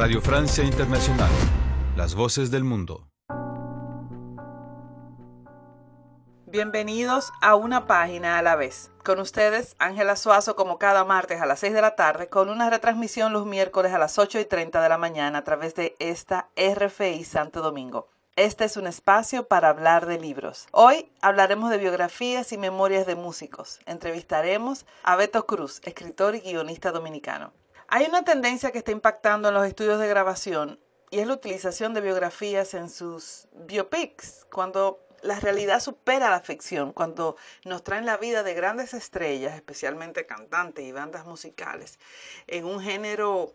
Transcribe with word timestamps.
Radio 0.00 0.22
Francia 0.22 0.64
Internacional. 0.64 1.28
Las 1.94 2.14
voces 2.14 2.50
del 2.50 2.64
mundo. 2.64 3.06
Bienvenidos 6.46 7.30
a 7.42 7.54
una 7.54 7.86
página 7.86 8.38
a 8.38 8.42
la 8.42 8.56
vez. 8.56 8.90
Con 9.04 9.18
ustedes, 9.20 9.76
Ángela 9.78 10.16
Suazo, 10.16 10.56
como 10.56 10.78
cada 10.78 11.04
martes 11.04 11.42
a 11.42 11.44
las 11.44 11.60
6 11.60 11.74
de 11.74 11.82
la 11.82 11.96
tarde, 11.96 12.30
con 12.30 12.48
una 12.48 12.70
retransmisión 12.70 13.34
los 13.34 13.44
miércoles 13.44 13.92
a 13.92 13.98
las 13.98 14.18
8 14.18 14.40
y 14.40 14.46
30 14.46 14.80
de 14.80 14.88
la 14.88 14.96
mañana 14.96 15.40
a 15.40 15.44
través 15.44 15.74
de 15.74 15.96
esta 15.98 16.48
RFI 16.56 17.22
Santo 17.24 17.60
Domingo. 17.60 18.08
Este 18.36 18.64
es 18.64 18.78
un 18.78 18.86
espacio 18.86 19.48
para 19.48 19.68
hablar 19.68 20.06
de 20.06 20.18
libros. 20.18 20.66
Hoy 20.72 21.12
hablaremos 21.20 21.68
de 21.68 21.76
biografías 21.76 22.52
y 22.52 22.56
memorias 22.56 23.06
de 23.06 23.16
músicos. 23.16 23.80
Entrevistaremos 23.84 24.86
a 25.02 25.16
Beto 25.16 25.44
Cruz, 25.44 25.82
escritor 25.84 26.36
y 26.36 26.40
guionista 26.40 26.90
dominicano. 26.90 27.52
Hay 27.92 28.06
una 28.06 28.22
tendencia 28.22 28.70
que 28.70 28.78
está 28.78 28.92
impactando 28.92 29.48
en 29.48 29.54
los 29.54 29.66
estudios 29.66 29.98
de 29.98 30.06
grabación 30.06 30.78
y 31.10 31.18
es 31.18 31.26
la 31.26 31.34
utilización 31.34 31.92
de 31.92 32.00
biografías 32.00 32.72
en 32.74 32.88
sus 32.88 33.48
biopics, 33.52 34.46
cuando 34.52 35.04
la 35.22 35.40
realidad 35.40 35.80
supera 35.80 36.30
la 36.30 36.38
ficción 36.38 36.92
cuando 36.92 37.36
nos 37.64 37.82
traen 37.82 38.06
la 38.06 38.16
vida 38.16 38.44
de 38.44 38.54
grandes 38.54 38.94
estrellas, 38.94 39.56
especialmente 39.56 40.24
cantantes 40.24 40.84
y 40.84 40.92
bandas 40.92 41.26
musicales, 41.26 41.98
en 42.46 42.64
un 42.64 42.80
género 42.80 43.54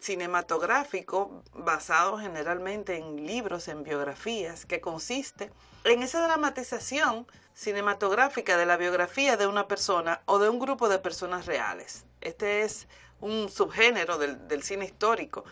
cinematográfico 0.00 1.42
basado 1.52 2.16
generalmente 2.16 2.96
en 2.96 3.26
libros, 3.26 3.68
en 3.68 3.84
biografías, 3.84 4.64
que 4.64 4.80
consiste 4.80 5.52
en 5.84 6.02
esa 6.02 6.26
dramatización 6.26 7.26
cinematográfica 7.52 8.56
de 8.56 8.64
la 8.64 8.78
biografía 8.78 9.36
de 9.36 9.46
una 9.46 9.68
persona 9.68 10.22
o 10.24 10.38
de 10.38 10.48
un 10.48 10.58
grupo 10.58 10.88
de 10.88 11.00
personas 11.00 11.44
reales. 11.44 12.06
Este 12.22 12.62
es 12.62 12.88
un 13.24 13.48
subgénero 13.48 14.18
del, 14.18 14.62
cine 14.62 14.84
histórico 14.84 15.44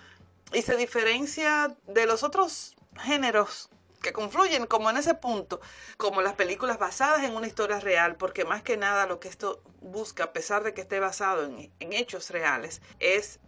y 0.52 0.60
se 0.60 0.76
diferencia 0.76 1.74
de 1.86 2.04
los 2.04 2.22
otros 2.22 2.76
géneros 3.00 3.70
que 4.02 4.12
confluyen 4.12 4.66
como 4.66 4.90
en 4.90 4.98
ese 4.98 5.14
punto, 5.14 5.60
como 5.96 6.20
las 6.20 6.34
películas 6.34 6.79
basadas 6.79 7.24
en 7.24 7.34
una 7.34 7.46
historia 7.46 7.80
real, 7.80 8.16
porque 8.16 8.45
más 8.45 8.62
que 8.62 8.76
nada 8.76 9.06
lo 9.06 9.20
que 9.20 9.29
esto 9.29 9.62
busca, 9.80 10.24
a 10.24 10.32
pesar 10.32 10.64
de 10.64 10.74
que 10.74 10.82
esté 10.82 11.01
basado 11.01 11.45
en, 11.45 11.73
en 11.80 11.92
hechos 11.95 12.29
reales, 12.29 12.82
es 13.01 13.40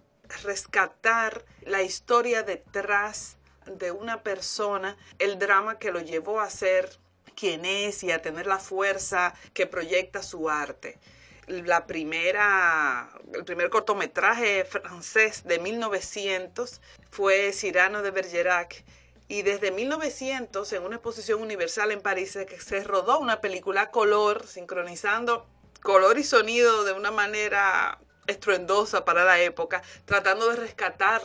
rescatar 0.42 1.44
la 1.62 1.83
historia 1.83 2.44
detrás 2.44 3.36
de 3.66 3.91
una 3.91 4.22
persona, 4.22 4.97
el 5.19 5.38
drama 5.38 5.78
que 5.78 5.91
lo 5.91 6.00
llevó 6.00 6.41
a 6.41 6.48
ser 6.48 6.98
quien 7.36 7.66
es 7.66 8.03
y 8.05 8.11
a 8.11 8.22
tener 8.22 8.47
la 8.47 8.59
fuerza 8.59 9.34
que 9.53 9.66
proyecta 9.66 10.22
su 10.22 10.48
arte. 10.48 10.98
La 11.47 11.87
primera, 11.87 13.11
el 13.33 13.45
primer 13.45 13.70
cortometraje 13.70 14.64
francés 14.64 15.45
de 15.45 15.59
1900 15.59 16.81
fue 17.11 17.53
Cyrano 17.53 18.03
de 18.03 18.11
Bergerac 18.11 18.84
y 19.28 19.42
desde 19.42 19.70
1900, 19.70 20.72
en 20.72 20.83
una 20.83 20.97
exposición 20.97 21.41
universal 21.41 21.91
en 21.91 22.00
París, 22.00 22.39
se 22.59 22.84
rodó 22.84 23.19
una 23.19 23.41
película 23.41 23.91
color, 23.91 24.47
sincronizando 24.47 25.47
color 25.83 26.19
y 26.19 26.25
sonido 26.25 26.84
de 26.84 26.92
una 26.92 27.11
manera 27.11 27.98
estruendosa 28.27 29.05
para 29.05 29.25
la 29.25 29.41
época, 29.41 29.83
tratando 30.05 30.48
de 30.50 30.56
rescatar 30.56 31.22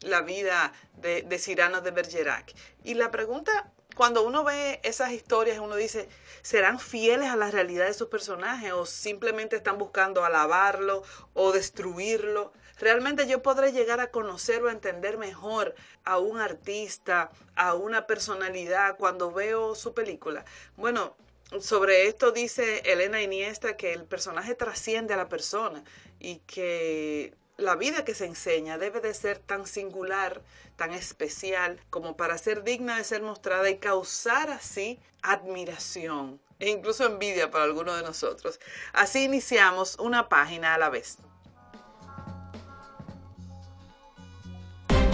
la 0.00 0.22
vida 0.22 0.72
de, 0.94 1.22
de 1.22 1.38
Cyrano 1.38 1.80
de 1.80 1.90
Bergerac. 1.90 2.52
Y 2.84 2.94
la 2.94 3.10
pregunta, 3.10 3.72
cuando 3.96 4.22
uno 4.22 4.44
ve 4.44 4.80
esas 4.82 5.12
historias, 5.12 5.58
uno 5.58 5.76
dice, 5.76 6.08
¿serán 6.42 6.78
fieles 6.78 7.28
a 7.28 7.36
la 7.36 7.50
realidad 7.50 7.86
de 7.86 7.94
sus 7.94 8.08
personajes 8.08 8.72
o 8.72 8.86
simplemente 8.86 9.56
están 9.56 9.78
buscando 9.78 10.24
alabarlo 10.24 11.02
o 11.34 11.52
destruirlo? 11.52 12.52
realmente 12.80 13.28
yo 13.28 13.42
podré 13.42 13.72
llegar 13.72 14.00
a 14.00 14.10
conocer 14.10 14.62
o 14.62 14.68
a 14.68 14.72
entender 14.72 15.18
mejor 15.18 15.74
a 16.04 16.18
un 16.18 16.40
artista, 16.40 17.30
a 17.54 17.74
una 17.74 18.06
personalidad 18.06 18.96
cuando 18.96 19.30
veo 19.30 19.74
su 19.74 19.94
película. 19.94 20.44
Bueno, 20.76 21.16
sobre 21.60 22.06
esto 22.06 22.32
dice 22.32 22.80
Elena 22.90 23.22
Iniesta 23.22 23.76
que 23.76 23.92
el 23.92 24.04
personaje 24.04 24.54
trasciende 24.54 25.14
a 25.14 25.18
la 25.18 25.28
persona 25.28 25.84
y 26.18 26.36
que 26.46 27.34
la 27.60 27.76
vida 27.76 28.04
que 28.04 28.14
se 28.14 28.26
enseña 28.26 28.78
debe 28.78 29.00
de 29.00 29.14
ser 29.14 29.38
tan 29.38 29.66
singular, 29.66 30.42
tan 30.76 30.92
especial, 30.92 31.80
como 31.90 32.16
para 32.16 32.38
ser 32.38 32.64
digna 32.64 32.96
de 32.96 33.04
ser 33.04 33.22
mostrada 33.22 33.70
y 33.70 33.78
causar 33.78 34.50
así 34.50 34.98
admiración 35.22 36.40
e 36.58 36.70
incluso 36.70 37.06
envidia 37.06 37.50
para 37.50 37.64
alguno 37.64 37.94
de 37.94 38.02
nosotros. 38.02 38.60
Así 38.92 39.24
iniciamos 39.24 39.96
una 39.98 40.28
página 40.28 40.74
a 40.74 40.78
la 40.78 40.90
vez. 40.90 41.18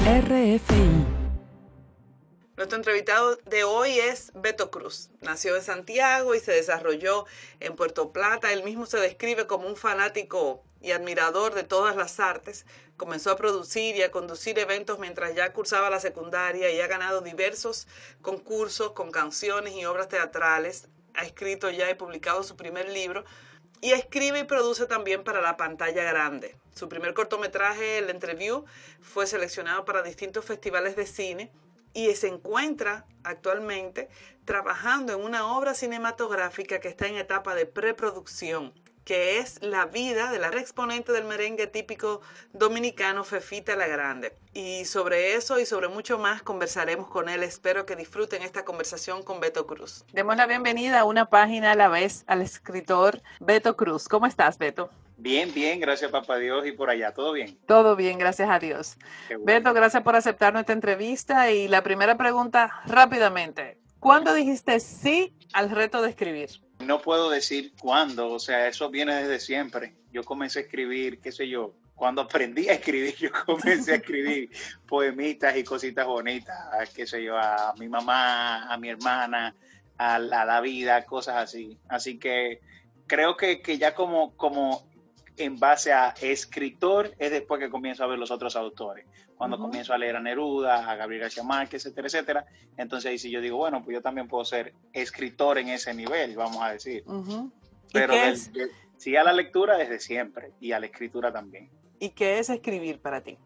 RFI. 0.06 1.15
Nuestro 2.56 2.78
entrevistado 2.78 3.36
de 3.44 3.64
hoy 3.64 3.98
es 3.98 4.32
Beto 4.34 4.70
Cruz. 4.70 5.10
Nació 5.20 5.56
en 5.56 5.62
Santiago 5.62 6.34
y 6.34 6.40
se 6.40 6.52
desarrolló 6.52 7.26
en 7.60 7.76
Puerto 7.76 8.12
Plata. 8.12 8.50
Él 8.50 8.64
mismo 8.64 8.86
se 8.86 8.96
describe 8.96 9.46
como 9.46 9.68
un 9.68 9.76
fanático 9.76 10.64
y 10.80 10.92
admirador 10.92 11.52
de 11.52 11.64
todas 11.64 11.96
las 11.96 12.18
artes. 12.18 12.64
Comenzó 12.96 13.30
a 13.30 13.36
producir 13.36 13.94
y 13.96 14.02
a 14.02 14.10
conducir 14.10 14.58
eventos 14.58 14.98
mientras 14.98 15.34
ya 15.34 15.52
cursaba 15.52 15.90
la 15.90 16.00
secundaria 16.00 16.70
y 16.70 16.80
ha 16.80 16.86
ganado 16.86 17.20
diversos 17.20 17.88
concursos 18.22 18.92
con 18.92 19.10
canciones 19.10 19.74
y 19.74 19.84
obras 19.84 20.08
teatrales. 20.08 20.88
Ha 21.12 21.26
escrito 21.26 21.68
ya 21.68 21.90
y 21.90 21.94
publicado 21.94 22.42
su 22.42 22.56
primer 22.56 22.88
libro 22.88 23.26
y 23.82 23.92
escribe 23.92 24.38
y 24.38 24.44
produce 24.44 24.86
también 24.86 25.24
para 25.24 25.42
la 25.42 25.58
pantalla 25.58 26.04
grande. 26.04 26.56
Su 26.74 26.88
primer 26.88 27.12
cortometraje, 27.12 27.98
El 27.98 28.08
Entreview, 28.08 28.64
fue 29.02 29.26
seleccionado 29.26 29.84
para 29.84 30.00
distintos 30.00 30.46
festivales 30.46 30.96
de 30.96 31.06
cine 31.06 31.52
y 31.96 32.14
se 32.14 32.28
encuentra 32.28 33.06
actualmente 33.24 34.10
trabajando 34.44 35.14
en 35.14 35.24
una 35.24 35.56
obra 35.56 35.72
cinematográfica 35.72 36.78
que 36.78 36.88
está 36.88 37.06
en 37.06 37.16
etapa 37.16 37.54
de 37.54 37.64
preproducción 37.64 38.74
que 39.06 39.38
es 39.38 39.62
la 39.62 39.86
vida 39.86 40.32
de 40.32 40.40
la 40.40 40.48
exponente 40.48 41.12
del 41.12 41.24
merengue 41.24 41.68
típico 41.68 42.20
dominicano, 42.52 43.22
Fefita 43.22 43.76
la 43.76 43.86
Grande. 43.86 44.34
Y 44.52 44.84
sobre 44.84 45.34
eso 45.34 45.60
y 45.60 45.64
sobre 45.64 45.86
mucho 45.86 46.18
más 46.18 46.42
conversaremos 46.42 47.08
con 47.08 47.28
él. 47.28 47.44
Espero 47.44 47.86
que 47.86 47.94
disfruten 47.94 48.42
esta 48.42 48.64
conversación 48.64 49.22
con 49.22 49.38
Beto 49.38 49.64
Cruz. 49.64 50.04
Demos 50.12 50.36
la 50.36 50.46
bienvenida 50.46 51.00
a 51.00 51.04
una 51.04 51.26
página 51.26 51.70
a 51.70 51.76
la 51.76 51.86
vez 51.86 52.24
al 52.26 52.42
escritor 52.42 53.22
Beto 53.38 53.76
Cruz. 53.76 54.08
¿Cómo 54.08 54.26
estás, 54.26 54.58
Beto? 54.58 54.90
Bien, 55.16 55.54
bien, 55.54 55.78
gracias 55.78 56.10
papá 56.10 56.36
Dios 56.38 56.66
y 56.66 56.72
por 56.72 56.90
allá, 56.90 57.14
¿todo 57.14 57.32
bien? 57.32 57.56
Todo 57.64 57.94
bien, 57.94 58.18
gracias 58.18 58.50
a 58.50 58.58
Dios. 58.58 58.98
Bueno. 59.28 59.44
Beto, 59.44 59.72
gracias 59.72 60.02
por 60.02 60.16
aceptar 60.16 60.52
nuestra 60.52 60.74
entrevista 60.74 61.52
y 61.52 61.68
la 61.68 61.84
primera 61.84 62.16
pregunta 62.16 62.82
rápidamente. 62.86 63.78
¿Cuándo 64.00 64.34
dijiste 64.34 64.80
sí 64.80 65.32
al 65.52 65.70
reto 65.70 66.02
de 66.02 66.10
escribir? 66.10 66.65
No 66.80 67.00
puedo 67.00 67.30
decir 67.30 67.72
cuándo, 67.80 68.30
o 68.30 68.38
sea, 68.38 68.68
eso 68.68 68.90
viene 68.90 69.14
desde 69.14 69.40
siempre. 69.40 69.94
Yo 70.12 70.22
comencé 70.24 70.60
a 70.60 70.62
escribir, 70.62 71.20
qué 71.20 71.32
sé 71.32 71.48
yo, 71.48 71.74
cuando 71.94 72.22
aprendí 72.22 72.68
a 72.68 72.74
escribir, 72.74 73.14
yo 73.18 73.30
comencé 73.44 73.92
a 73.92 73.96
escribir 73.96 74.50
poemitas 74.86 75.56
y 75.56 75.64
cositas 75.64 76.06
bonitas, 76.06 76.56
qué 76.94 77.06
sé 77.06 77.22
yo, 77.24 77.36
a 77.36 77.74
mi 77.78 77.88
mamá, 77.88 78.72
a 78.72 78.76
mi 78.76 78.90
hermana, 78.90 79.54
a 79.98 80.18
la, 80.18 80.60
vida, 80.60 81.04
cosas 81.06 81.36
así. 81.36 81.78
Así 81.88 82.18
que 82.18 82.60
creo 83.06 83.36
que, 83.36 83.62
que 83.62 83.78
ya 83.78 83.94
como, 83.94 84.36
como 84.36 84.86
en 85.36 85.58
base 85.58 85.92
a 85.92 86.14
escritor 86.20 87.14
es 87.18 87.30
después 87.30 87.60
que 87.60 87.70
comienzo 87.70 88.04
a 88.04 88.06
ver 88.06 88.18
los 88.18 88.30
otros 88.30 88.56
autores. 88.56 89.06
Cuando 89.36 89.56
uh 89.56 89.60
-huh. 89.60 89.62
comienzo 89.64 89.92
a 89.92 89.98
leer 89.98 90.16
a 90.16 90.20
Neruda, 90.20 90.90
a 90.90 90.96
Gabriel 90.96 91.22
García 91.22 91.42
Márquez, 91.42 91.84
etcétera, 91.84 92.06
etcétera. 92.06 92.46
Entonces 92.76 93.10
ahí 93.10 93.18
sí 93.18 93.30
yo 93.30 93.40
digo, 93.40 93.58
bueno, 93.58 93.82
pues 93.84 93.94
yo 93.94 94.02
también 94.02 94.28
puedo 94.28 94.44
ser 94.44 94.74
escritor 94.92 95.58
en 95.58 95.68
ese 95.68 95.92
nivel, 95.94 96.36
vamos 96.36 96.62
a 96.62 96.72
decir. 96.72 97.02
Uh 97.06 97.22
-huh. 97.22 97.52
Pero 97.92 98.14
del, 98.14 98.52
de, 98.52 98.70
sí 98.96 99.16
a 99.16 99.22
la 99.22 99.32
lectura 99.32 99.76
desde 99.76 100.00
siempre 100.00 100.52
y 100.60 100.72
a 100.72 100.80
la 100.80 100.86
escritura 100.86 101.32
también. 101.32 101.70
¿Y 101.98 102.10
qué 102.10 102.38
es 102.38 102.50
escribir 102.50 103.00
para 103.00 103.22
ti? 103.22 103.38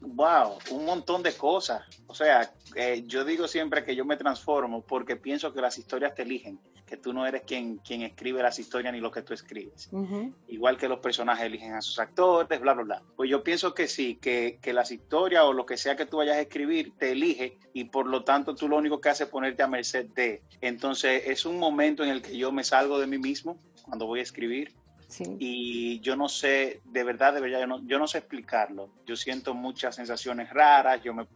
Wow, 0.00 0.58
un 0.70 0.86
montón 0.86 1.22
de 1.22 1.34
cosas. 1.34 1.82
O 2.06 2.14
sea, 2.14 2.54
eh, 2.74 3.04
yo 3.06 3.24
digo 3.24 3.46
siempre 3.46 3.84
que 3.84 3.94
yo 3.94 4.04
me 4.06 4.16
transformo 4.16 4.82
porque 4.82 5.16
pienso 5.16 5.52
que 5.52 5.60
las 5.60 5.76
historias 5.76 6.14
te 6.14 6.22
eligen, 6.22 6.58
que 6.90 6.96
tú 6.96 7.12
no 7.12 7.24
eres 7.24 7.42
quien, 7.46 7.76
quien 7.78 8.02
escribe 8.02 8.42
las 8.42 8.58
historias 8.58 8.92
ni 8.92 8.98
lo 8.98 9.12
que 9.12 9.22
tú 9.22 9.32
escribes. 9.32 9.88
Uh 9.92 10.00
-huh. 10.00 10.34
Igual 10.48 10.76
que 10.76 10.88
los 10.88 10.98
personajes 10.98 11.46
eligen 11.46 11.74
a 11.74 11.80
sus 11.80 12.00
actores, 12.00 12.60
bla, 12.60 12.74
bla, 12.74 12.82
bla. 12.82 13.02
Pues 13.14 13.30
yo 13.30 13.44
pienso 13.44 13.72
que 13.74 13.86
sí, 13.86 14.18
que, 14.20 14.58
que 14.60 14.72
las 14.72 14.90
historias 14.90 15.44
o 15.44 15.52
lo 15.52 15.64
que 15.66 15.76
sea 15.76 15.94
que 15.94 16.04
tú 16.04 16.16
vayas 16.16 16.36
a 16.36 16.40
escribir 16.40 16.92
te 16.98 17.12
elige 17.12 17.58
y 17.72 17.84
por 17.84 18.08
lo 18.08 18.24
tanto 18.24 18.56
tú 18.56 18.68
lo 18.68 18.76
único 18.76 19.00
que 19.00 19.08
haces 19.08 19.28
es 19.28 19.30
ponerte 19.30 19.62
a 19.62 19.68
merced 19.68 20.06
de. 20.16 20.42
Entonces 20.60 21.22
es 21.26 21.46
un 21.46 21.60
momento 21.60 22.02
en 22.02 22.10
el 22.10 22.22
que 22.22 22.36
yo 22.36 22.50
me 22.50 22.64
salgo 22.64 22.98
de 22.98 23.06
mí 23.06 23.18
mismo 23.18 23.56
cuando 23.84 24.06
voy 24.06 24.18
a 24.18 24.22
escribir 24.22 24.74
Sí. 25.10 25.24
Y 25.38 26.00
yo 26.00 26.14
no 26.14 26.28
sé, 26.28 26.80
de 26.84 27.02
verdad, 27.04 27.34
de 27.34 27.40
verdad, 27.40 27.60
yo 27.60 27.66
no, 27.66 27.86
yo 27.86 27.98
no 27.98 28.06
sé 28.06 28.18
explicarlo. 28.18 28.90
Yo 29.04 29.16
siento 29.16 29.54
muchas 29.54 29.96
sensaciones 29.96 30.50
raras, 30.50 31.02
yo 31.02 31.12
me, 31.12 31.26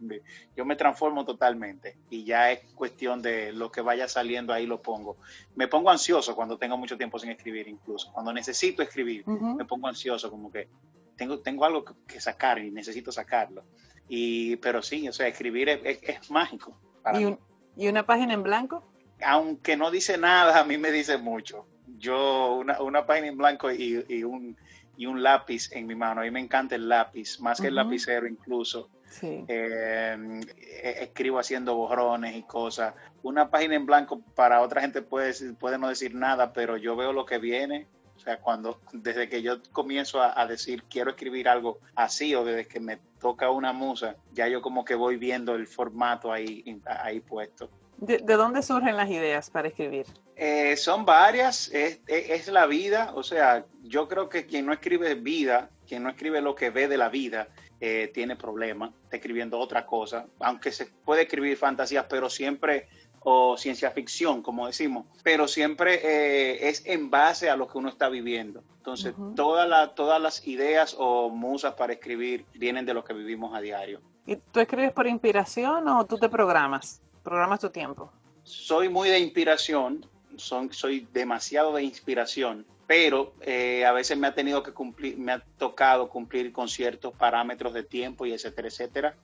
yo 0.55 0.65
me 0.65 0.75
transformo 0.75 1.25
totalmente 1.25 1.97
y 2.09 2.23
ya 2.23 2.51
es 2.51 2.61
cuestión 2.73 3.21
de 3.21 3.51
lo 3.51 3.71
que 3.71 3.81
vaya 3.81 4.07
saliendo 4.07 4.53
ahí 4.53 4.65
lo 4.65 4.81
pongo. 4.81 5.17
Me 5.55 5.67
pongo 5.67 5.91
ansioso 5.91 6.35
cuando 6.35 6.57
tengo 6.57 6.77
mucho 6.77 6.97
tiempo 6.97 7.19
sin 7.19 7.31
escribir 7.31 7.67
incluso. 7.67 8.11
Cuando 8.13 8.31
necesito 8.31 8.81
escribir, 8.81 9.23
uh 9.27 9.37
-huh. 9.37 9.55
me 9.57 9.65
pongo 9.65 9.87
ansioso 9.87 10.31
como 10.31 10.49
que 10.51 10.69
tengo, 11.17 11.39
tengo 11.39 11.65
algo 11.65 11.83
que 12.07 12.21
sacar 12.21 12.59
y 12.59 12.71
necesito 12.71 13.11
sacarlo. 13.11 13.65
Y, 14.07 14.55
pero 14.57 14.81
sí, 14.81 15.07
o 15.09 15.13
sea, 15.13 15.27
escribir 15.27 15.69
es, 15.69 16.31
mágico. 16.31 16.77
¿Y, 17.13 17.37
¿Y 17.83 17.87
una 17.89 18.05
página 18.05 18.33
en 18.33 18.43
blanco? 18.43 18.83
Aunque 19.21 19.77
no 19.77 19.91
dice 19.91 20.17
nada, 20.17 20.59
a 20.59 20.63
mí 20.63 20.77
me 20.77 20.91
dice 20.91 21.17
mucho. 21.17 21.67
Yo, 21.97 22.55
una, 22.55 22.81
una 22.81 23.05
página 23.05 23.27
en 23.27 23.37
blanco 23.37 23.71
y, 23.71 24.05
y, 24.07 24.23
un, 24.23 24.57
y 24.97 25.05
un 25.05 25.21
lápiz 25.23 25.71
en 25.71 25.87
mi 25.87 25.95
mano. 25.95 26.21
A 26.21 26.23
mí 26.23 26.31
me 26.31 26.39
encanta 26.39 26.75
el 26.75 26.87
lápiz, 26.89 27.39
más 27.39 27.59
que 27.59 27.67
el 27.67 27.75
lapicero 27.75 28.27
incluso. 28.27 28.89
Sí. 29.09 29.45
Eh, 29.47 30.41
e, 30.57 31.03
escribo 31.03 31.39
haciendo 31.39 31.75
borrones 31.75 32.35
y 32.35 32.43
cosas. 32.43 32.93
Una 33.23 33.49
página 33.49 33.75
en 33.75 33.85
blanco 33.85 34.21
para 34.35 34.61
otra 34.61 34.81
gente 34.81 35.01
puede, 35.01 35.33
puede 35.53 35.77
no 35.77 35.89
decir 35.89 36.15
nada, 36.15 36.53
pero 36.53 36.77
yo 36.77 36.95
veo 36.95 37.13
lo 37.13 37.25
que 37.25 37.37
viene. 37.37 37.87
O 38.15 38.19
sea, 38.19 38.39
cuando 38.39 38.79
desde 38.93 39.27
que 39.27 39.41
yo 39.41 39.61
comienzo 39.71 40.21
a, 40.21 40.45
decir 40.47 40.83
quiero 40.89 41.11
escribir 41.11 41.49
algo 41.49 41.79
así 41.95 42.33
o 42.33 42.45
desde 42.45 42.65
que 42.65 42.79
me 42.79 42.97
toca 43.19 43.51
una 43.51 43.73
musa, 43.73 44.15
ya 44.31 44.47
yo 44.47 44.61
como 44.61 44.85
que 44.85 44.95
voy 44.95 45.17
viendo 45.17 45.53
el 45.53 45.67
formato 45.67 46.31
ahí, 46.31 46.63
ahí 46.85 47.19
puesto. 47.19 47.69
¿De, 47.97 48.19
dónde 48.19 48.61
surgen 48.61 48.97
las 48.97 49.09
ideas 49.09 49.49
para 49.49 49.69
escribir? 49.69 50.05
Eh, 50.35 50.75
son 50.75 51.05
varias, 51.05 51.69
es, 51.69 52.01
es, 52.07 52.47
la 52.49 52.65
vida, 52.65 53.13
o 53.15 53.23
sea, 53.23 53.65
yo 53.83 54.07
creo 54.07 54.27
que 54.27 54.45
quien 54.45 54.65
no 54.65 54.73
escribe 54.73 55.15
vida, 55.15 55.69
quien 55.87 56.03
no 56.03 56.09
escribe 56.09 56.41
lo 56.41 56.55
que 56.55 56.69
ve 56.69 56.87
de 56.87 56.97
la 56.97 57.07
vida, 57.09 57.47
eh, 57.79 58.11
tiene 58.13 58.35
problemas, 58.35 58.91
está 59.03 59.17
escribiendo 59.17 59.59
otra 59.59 59.85
cosa, 59.85 60.27
aunque 60.39 60.71
se 60.71 60.87
puede 60.87 61.23
escribir 61.23 61.57
fantasías, 61.57 62.05
pero 62.09 62.29
siempre, 62.29 62.87
o 63.21 63.57
ciencia 63.57 63.91
ficción, 63.91 64.41
como 64.41 64.67
decimos, 64.67 65.05
pero 65.23 65.47
siempre 65.47 66.01
eh, 66.03 66.69
es 66.69 66.85
en 66.85 67.09
base 67.09 67.49
a 67.49 67.55
lo 67.55 67.67
que 67.67 67.77
uno 67.77 67.89
está 67.89 68.09
viviendo. 68.09 68.63
Entonces, 68.77 69.15
todas, 69.35 69.95
todas 69.95 70.21
las 70.21 70.45
ideas 70.47 70.95
o 70.99 71.29
musas 71.29 71.73
para 71.73 71.93
escribir 71.93 72.45
vienen 72.53 72.85
de 72.85 72.93
lo 72.93 73.03
que 73.03 73.13
vivimos 73.13 73.55
a 73.55 73.61
diario. 73.61 73.99
¿Y 74.27 74.35
tú 74.37 74.59
escribes 74.59 74.91
por 74.91 75.07
inspiración 75.07 75.87
o 75.87 76.05
tú 76.05 76.17
te 76.17 76.29
programas? 76.29 77.01
¿Programas 77.25 77.59
tu 77.59 77.71
tiempo? 77.71 78.11
Soy 78.43 78.87
muy 78.87 79.09
de 79.09 79.17
inspiración, 79.17 80.05
soy 80.37 81.07
demasiado 81.11 81.73
de 81.73 81.81
inspiración, 81.81 82.67
pero 82.85 83.33
eh, 83.41 83.83
a 83.83 83.91
veces 83.93 84.15
me 84.15 84.27
ha 84.27 84.35
tenido 84.35 84.61
que 84.61 84.73
cumplir, 84.73 85.17
me 85.17 85.31
ha 85.31 85.43
tocado 85.57 86.07
cumplir 86.07 86.53
con 86.53 86.69
ciertos 86.69 87.15
parámetros 87.15 87.73
de 87.73 87.81
tiempo 87.81 88.27
y 88.27 88.33
etcétera, 88.33 88.67
etcétera. 88.67 89.15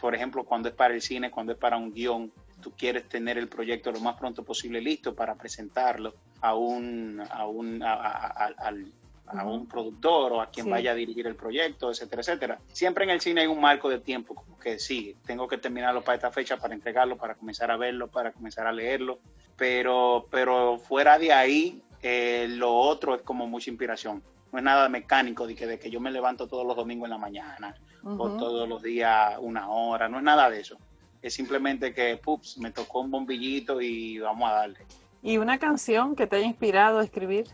Por 0.00 0.14
ejemplo, 0.14 0.44
cuando 0.44 0.70
es 0.70 0.74
para 0.74 0.94
el 0.94 1.02
cine, 1.02 1.30
cuando 1.30 1.52
es 1.52 1.58
para 1.58 1.76
un 1.76 1.92
guion, 1.92 2.32
tú 2.62 2.72
quieres 2.72 3.06
tener 3.10 3.36
el 3.36 3.48
proyecto 3.48 3.92
lo 3.92 4.00
más 4.00 4.16
pronto 4.16 4.42
posible 4.42 4.80
listo 4.80 5.14
para 5.14 5.34
presentarlo 5.34 6.14
a 6.40 6.54
un, 6.54 7.22
a 7.30 7.46
un, 7.46 7.82
al, 7.82 8.86
a 9.32 9.44
un 9.44 9.66
productor 9.66 10.32
o 10.32 10.40
a 10.40 10.50
quien 10.50 10.68
vaya 10.68 10.92
a 10.92 10.94
dirigir 10.94 11.26
el 11.26 11.36
proyecto, 11.36 11.90
etcétera, 11.90 12.22
etcétera. 12.22 12.58
Siempre 12.72 13.04
en 13.04 13.10
el 13.10 13.20
cine 13.20 13.42
hay 13.42 13.46
un 13.46 13.60
marco 13.60 13.88
de 13.88 13.98
tiempo, 13.98 14.34
como 14.34 14.58
que 14.58 14.78
sí, 14.78 15.16
tengo 15.26 15.46
que 15.48 15.58
terminarlo 15.58 16.02
para 16.02 16.16
esta 16.16 16.30
fecha, 16.30 16.56
para 16.56 16.74
entregarlo, 16.74 17.16
para 17.16 17.34
comenzar 17.34 17.70
a 17.70 17.76
verlo, 17.76 18.08
para 18.08 18.32
comenzar 18.32 18.66
a 18.66 18.72
leerlo, 18.72 19.18
pero, 19.56 20.26
pero 20.30 20.78
fuera 20.78 21.18
de 21.18 21.32
ahí, 21.32 21.82
eh, 22.02 22.46
lo 22.48 22.74
otro 22.74 23.14
es 23.14 23.22
como 23.22 23.46
mucha 23.46 23.70
inspiración. 23.70 24.22
No 24.52 24.58
es 24.58 24.64
nada 24.64 24.88
mecánico 24.88 25.46
de 25.46 25.54
que, 25.54 25.66
de 25.66 25.78
que 25.78 25.90
yo 25.90 26.00
me 26.00 26.10
levanto 26.10 26.48
todos 26.48 26.66
los 26.66 26.74
domingos 26.74 27.06
en 27.06 27.10
la 27.10 27.18
mañana 27.18 27.74
o 28.02 28.30
todos 28.30 28.68
los 28.68 28.82
días 28.82 29.36
una 29.38 29.68
hora, 29.68 30.08
no 30.08 30.18
es 30.18 30.24
nada 30.24 30.50
de 30.50 30.60
eso. 30.60 30.76
Es 31.22 31.34
simplemente 31.34 31.92
que, 31.92 32.16
pups, 32.16 32.58
me 32.58 32.70
tocó 32.72 33.00
un 33.00 33.10
bombillito 33.10 33.80
y 33.80 34.18
vamos 34.18 34.50
a 34.50 34.54
darle. 34.54 34.78
¿Y 35.22 35.36
una 35.36 35.58
canción 35.58 36.16
que 36.16 36.26
te 36.26 36.36
haya 36.36 36.46
inspirado 36.46 36.98
a 36.98 37.04
escribir? 37.04 37.46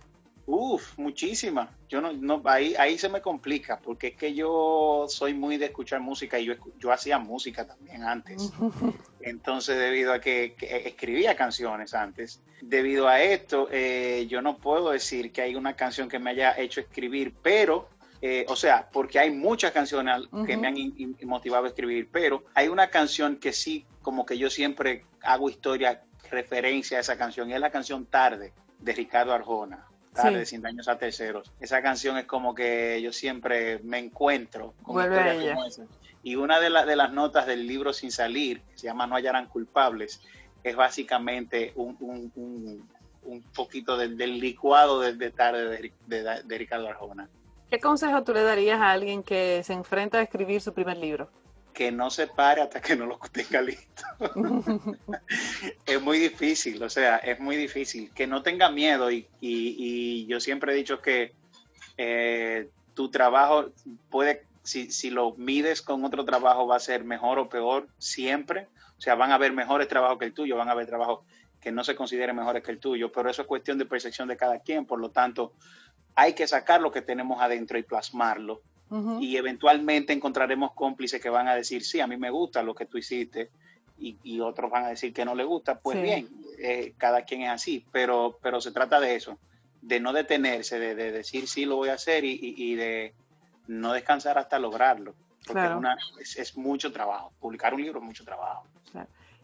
Uf, 0.46 0.96
muchísimas. 0.96 1.69
Yo 1.88 2.00
no, 2.00 2.12
no, 2.12 2.40
ahí, 2.44 2.75
ahí 2.78 2.96
se 2.98 3.08
me 3.08 3.20
complica, 3.20 3.81
porque 3.81 4.08
es 4.08 4.16
que 4.16 4.32
yo 4.32 5.06
soy 5.08 5.34
muy 5.34 5.56
de 5.56 5.66
escuchar 5.66 6.00
música 6.00 6.38
y 6.38 6.44
yo, 6.44 6.54
yo 6.78 6.93
hacía 6.93 7.19
música 7.19 7.66
también 7.66 8.04
antes. 8.04 8.52
Entonces, 9.20 9.76
debido 9.76 10.12
a 10.12 10.20
que, 10.20 10.54
escribía 10.84 11.34
canciones 11.34 11.94
antes, 11.94 12.40
debido 12.60 13.08
a 13.08 13.20
esto, 13.20 13.69
eh, 13.72 14.26
yo 14.31 14.40
no 14.40 14.56
puedo 14.58 14.93
decir 14.93 15.32
que 15.32 15.43
hay 15.43 15.56
una 15.56 15.75
canción 15.75 16.08
que 16.08 16.20
me 16.20 16.31
haya 16.31 16.56
hecho 16.56 16.81
escribir, 16.81 17.34
pero 17.43 17.88
eh, 18.22 18.46
o 18.48 18.54
sea, 18.54 18.88
porque 18.90 19.19
hay 19.19 19.32
muchas 19.32 19.72
canciones 19.72 20.28
que 20.46 20.56
me 20.56 20.69
han 20.69 20.76
motivado 21.25 21.64
a 21.64 21.69
escribir, 21.69 22.08
pero 22.10 22.44
hay 22.54 22.69
una 22.69 22.88
canción 22.88 23.37
que 23.37 23.52
sí, 23.52 23.84
como 24.00 24.25
que 24.25 24.38
yo 24.38 24.48
siempre 24.48 25.04
hago 25.22 25.50
historia, 25.50 26.02
referencia 26.31 26.98
a 26.98 27.00
esa 27.00 27.19
canción, 27.19 27.50
y 27.50 27.54
es 27.54 27.60
la 27.60 27.70
canción 27.70 28.06
Tarde 28.06 28.52
de 28.78 28.93
Ricardo 28.93 29.32
Arjona 29.32 29.86
tarde, 30.17 30.47
sin 30.47 30.63
daños 30.63 30.89
a 30.89 30.99
terceros. 30.99 31.53
Esa 31.61 31.83
canción 31.83 32.17
es 32.19 32.25
como 32.25 32.55
que 32.55 33.01
yo 33.03 33.13
siempre 33.13 33.79
me 33.81 33.99
encuentro 33.99 34.75
con 34.83 35.03
historias 35.03 35.55
como 35.55 35.65
esa. 35.65 35.85
Y 36.23 36.35
una 36.35 36.59
de, 36.59 36.71
de, 36.71 36.97
las 36.97 37.13
notas 37.13 37.47
del 37.47 37.67
libro 37.67 37.93
Sin 37.93 38.11
Salir, 38.11 38.61
que 38.63 38.79
se 38.79 38.87
llama 38.89 39.07
No 39.07 39.15
hallarán 39.15 39.47
culpables, 39.47 40.21
es 40.65 40.75
básicamente 40.75 41.73
un, 41.77 41.97
un, 42.01 42.89
un, 43.23 43.43
poquito 43.55 43.97
del, 43.97 44.17
licuado 44.41 45.01
de, 45.01 45.31
tarde 45.31 45.93
de, 46.07 46.43
de 46.45 46.59
Ricardo 46.59 46.89
Arjona. 46.89 47.29
¿Qué 47.71 47.79
consejo 47.79 48.25
tú 48.25 48.33
le 48.33 48.43
darías 48.43 48.81
a 48.81 48.91
alguien 48.91 49.23
que 49.23 49.63
se 49.65 49.73
enfrenta 49.73 50.19
a 50.19 50.23
escribir 50.23 50.61
su 50.61 50.73
primer 50.73 50.97
libro? 50.97 51.31
Que 51.76 51.93
no 51.93 52.08
se 52.08 52.26
pare 52.26 52.62
hasta 52.62 52.81
que 52.81 52.96
no 52.96 53.05
lo 53.05 53.19
tenga 53.32 53.61
listo. 53.61 54.02
es 55.87 56.00
muy 56.00 56.19
difícil, 56.19 56.82
o 56.82 56.88
sea, 56.88 57.19
es 57.19 57.38
muy 57.38 57.55
difícil. 57.55 58.11
Que 58.14 58.26
no 58.26 58.43
tenga 58.43 58.70
miedo 58.70 59.11
y, 59.11 59.28
y, 59.43 60.25
yo 60.25 60.40
siempre 60.40 60.73
he 60.73 60.75
dicho 60.75 61.02
que 61.02 61.34
eh, 61.99 62.70
tu 62.94 63.11
trabajo 63.11 63.73
puede, 64.08 64.46
si, 64.62 64.90
si, 64.90 65.11
lo 65.11 65.34
mides 65.37 65.82
con 65.82 66.02
otro 66.02 66.25
trabajo, 66.25 66.67
va 66.67 66.76
a 66.76 66.81
ser 66.81 67.05
mejor 67.05 67.38
o 67.38 67.50
peor 67.50 67.88
siempre. 67.99 68.69
O 68.96 69.00
sea, 69.02 69.14
van 69.14 69.31
a 69.31 69.34
haber 69.34 69.52
mejores 69.52 69.87
trabajos 69.87 70.19
que 70.19 70.25
el 70.25 70.32
tuyo, 70.32 70.56
van 70.56 70.70
a 70.70 70.72
haber 70.72 70.87
trabajos 70.87 71.26
que 71.61 71.72
no 71.72 71.84
se 71.84 71.94
consideren 71.94 72.37
mejores 72.37 72.62
que 72.62 72.70
el 72.70 72.79
tuyo, 72.79 73.12
pero 73.12 73.29
eso 73.29 73.43
es 73.43 73.49
cuestión 73.49 73.76
de 73.76 73.84
percepción 73.84 74.29
de 74.29 74.38
cada 74.38 74.61
quien. 74.61 74.87
Por 74.87 74.99
lo 74.99 75.11
tanto, 75.11 75.52
hay 76.14 76.32
que 76.32 76.46
sacar 76.46 76.81
lo 76.81 76.90
que 76.90 77.02
tenemos 77.02 77.43
adentro 77.43 77.76
y 77.76 77.82
plasmarlo 77.82 78.62
y 79.21 79.37
eventualmente 79.37 80.12
encontraremos 80.12 80.73
cómplices 80.73 81.21
que 81.21 81.29
van 81.29 81.49
a 81.49 81.55
decir, 81.55 81.85
sí, 81.85 82.00
a 82.00 82.06
mí 82.06 82.17
me 82.17 82.31
gusta 82.31 82.62
lo 82.62 82.75
que 82.75 82.87
tú 82.87 82.99
hiciste 82.99 83.50
y, 83.99 84.41
otros 84.41 84.71
van 84.71 84.85
a 84.85 84.88
decir 84.88 85.12
que 85.12 85.25
no 85.25 85.35
le 85.35 85.44
gusta. 85.44 85.79
Pues 85.79 86.00
bien, 86.00 86.29
eh, 86.59 86.94
cada 86.97 87.23
quien 87.23 87.43
es 87.43 87.50
así, 87.50 87.85
pero, 87.93 88.38
pero 88.43 88.61
se 88.61 88.71
trata 88.71 89.00
de 89.00 89.17
eso, 89.17 89.38
de 89.81 90.00
no 90.00 90.12
detenerse, 90.12 90.79
de, 90.79 90.94
decir 90.94 91.49
sí 91.49 91.65
lo 91.65 91.77
voy 91.77 91.88
a 91.88 91.94
hacer 91.94 92.25
y, 92.25 92.75
de 92.75 93.15
no 93.67 93.93
descansar 93.93 94.38
hasta 94.38 94.59
lograrlo. 94.59 95.15
Porque 95.47 95.69
es, 96.21 96.56
mucho 96.56 96.93
trabajo. 96.93 97.32
Publicar 97.41 97.73
un 97.75 97.82
libro 97.82 98.00
es 98.00 98.05
mucho 98.05 98.25
trabajo. 98.25 98.67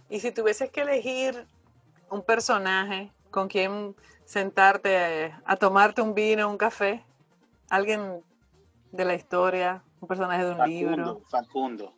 Y 0.08 0.20
si 0.20 0.30
tuvieses 0.32 0.70
que 0.70 0.82
elegir 0.82 1.46
un 2.10 2.22
personaje 2.22 3.10
con 3.30 3.48
quien 3.48 3.96
sentarte 4.24 5.34
a 5.44 5.56
tomarte 5.56 6.02
un 6.02 6.14
vino, 6.14 6.50
un 6.50 6.58
café, 6.58 7.04
alguien 7.70 8.22
de 8.92 9.04
la 9.04 9.14
historia, 9.14 9.82
un 10.00 10.08
personaje 10.08 10.44
de 10.44 10.50
un 10.52 10.68
libro. 10.68 11.22
Facundo, 11.28 11.94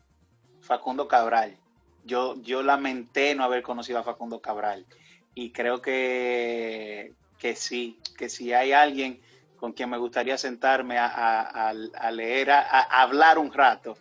Facundo 0.61 1.09
Cabral. 1.09 1.57
Yo, 2.05 2.37
yo 2.43 2.63
lamenté 2.63 3.35
no 3.35 3.45
haber 3.45 3.63
conocido 3.63 3.99
a 3.99 4.03
Facundo 4.03 4.41
Cabral 4.41 4.87
y 5.35 5.51
creo 5.51 5.83
que, 5.83 7.13
que 7.39 7.57
sí, 7.57 7.99
que 8.17 8.29
si 8.29 8.53
hay 8.53 8.73
alguien 8.73 9.21
con 9.57 9.73
quien 9.73 9.91
me 9.91 9.99
gustaría 9.99 10.37
sentarme 10.39 10.99
a, 10.99 11.73
leer, 12.13 12.51
a, 12.51 12.81
hablar 13.03 13.39
un 13.39 13.53
rato, 13.53 13.97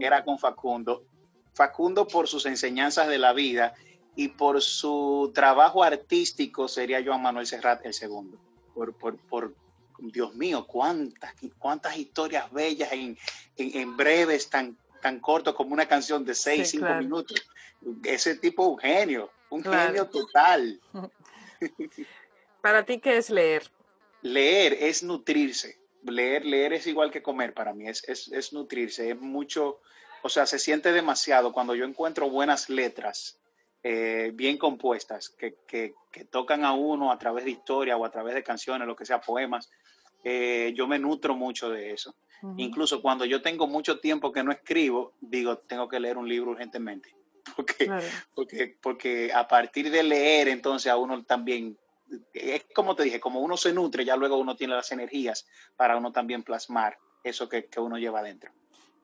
era 0.00 0.24
con 0.24 0.38
Facundo. 0.38 1.04
Facundo 1.54 2.06
por 2.06 2.28
sus 2.28 2.46
enseñanzas 2.46 3.08
de 3.08 3.18
la 3.18 3.32
vida 3.32 3.74
y 4.16 4.28
por 4.28 4.62
su 4.62 5.30
trabajo 5.34 5.82
artístico 5.82 6.68
sería 6.68 7.02
Joan 7.04 7.22
Manuel 7.22 7.46
Serrat 7.46 7.84
el 7.84 7.94
segundo, 7.94 8.38
por, 8.74 8.94
por, 8.94 9.18
por, 9.18 9.54
Dios 10.10 10.34
mío, 10.34 10.66
cuántas, 10.66 11.32
cuántas 11.58 11.96
historias 11.96 12.50
bellas 12.52 12.90
en, 12.92 13.96
breves, 13.96 14.50
tan, 14.50 14.76
tan 15.00 15.20
cortos 15.20 15.54
como 15.54 15.72
una 15.72 15.86
canción 15.86 16.24
de 16.24 16.34
seis, 16.34 16.70
cinco 16.70 16.92
minutos. 16.94 17.46
Ese 18.04 18.36
tipo 18.36 18.66
un 18.66 18.78
genio, 18.78 19.30
un 19.50 19.62
genio 19.62 20.06
total. 20.08 20.80
¿Para 22.62 22.84
ti 22.84 22.98
qué 22.98 23.18
es 23.18 23.30
leer? 23.30 23.70
Leer 24.22 24.72
es 24.74 25.02
nutrirse. 25.02 25.78
Leer, 26.04 26.44
leer 26.44 26.72
es 26.72 26.86
igual 26.86 27.10
que 27.10 27.22
comer 27.22 27.54
para 27.54 27.74
mí, 27.74 27.88
es, 27.88 28.02
es, 28.08 28.52
nutrirse, 28.52 29.10
es 29.10 29.20
mucho, 29.20 29.80
o 30.22 30.28
sea, 30.28 30.46
se 30.46 30.58
siente 30.58 30.90
demasiado 30.90 31.52
cuando 31.52 31.76
yo 31.76 31.84
encuentro 31.84 32.28
buenas 32.28 32.68
letras, 32.68 33.38
eh, 33.84 34.32
bien 34.34 34.58
compuestas, 34.58 35.28
que, 35.28 35.54
que, 35.68 35.94
que, 36.10 36.24
tocan 36.24 36.64
a 36.64 36.72
uno 36.72 37.12
a 37.12 37.18
través 37.20 37.44
de 37.44 37.52
historia 37.52 37.96
o 37.96 38.04
a 38.04 38.10
través 38.10 38.34
de 38.34 38.42
canciones, 38.42 38.88
lo 38.88 38.96
que 38.96 39.06
sea, 39.06 39.20
poemas, 39.20 39.70
eh, 40.24 40.72
yo 40.76 40.86
me 40.86 40.98
nutro 40.98 41.34
mucho 41.34 41.70
de 41.70 41.92
eso. 41.92 42.14
Incluso 42.56 43.00
cuando 43.00 43.24
yo 43.24 43.40
tengo 43.40 43.68
mucho 43.68 44.00
tiempo 44.00 44.32
que 44.32 44.42
no 44.42 44.50
escribo, 44.50 45.14
digo, 45.20 45.58
tengo 45.58 45.88
que 45.88 46.00
leer 46.00 46.18
un 46.18 46.28
libro 46.28 46.50
urgentemente. 46.50 47.14
Porque, 47.56 47.90
porque, 48.34 48.76
porque 48.80 49.32
a 49.34 49.46
partir 49.46 49.90
de 49.90 50.02
leer, 50.02 50.48
entonces 50.48 50.90
a 50.90 50.96
uno 50.96 51.22
también, 51.24 51.76
es 52.32 52.64
como 52.72 52.94
te 52.94 53.02
dije, 53.02 53.20
como 53.20 53.40
uno 53.40 53.56
se 53.56 53.74
nutre, 53.74 54.04
ya 54.04 54.16
luego 54.16 54.38
uno 54.38 54.56
tiene 54.56 54.74
las 54.74 54.90
energías 54.92 55.46
para 55.76 55.96
uno 55.96 56.12
también 56.12 56.44
plasmar 56.44 56.96
eso 57.24 57.48
que, 57.48 57.66
que 57.66 57.80
uno 57.80 57.98
lleva 57.98 58.20
adentro. 58.20 58.52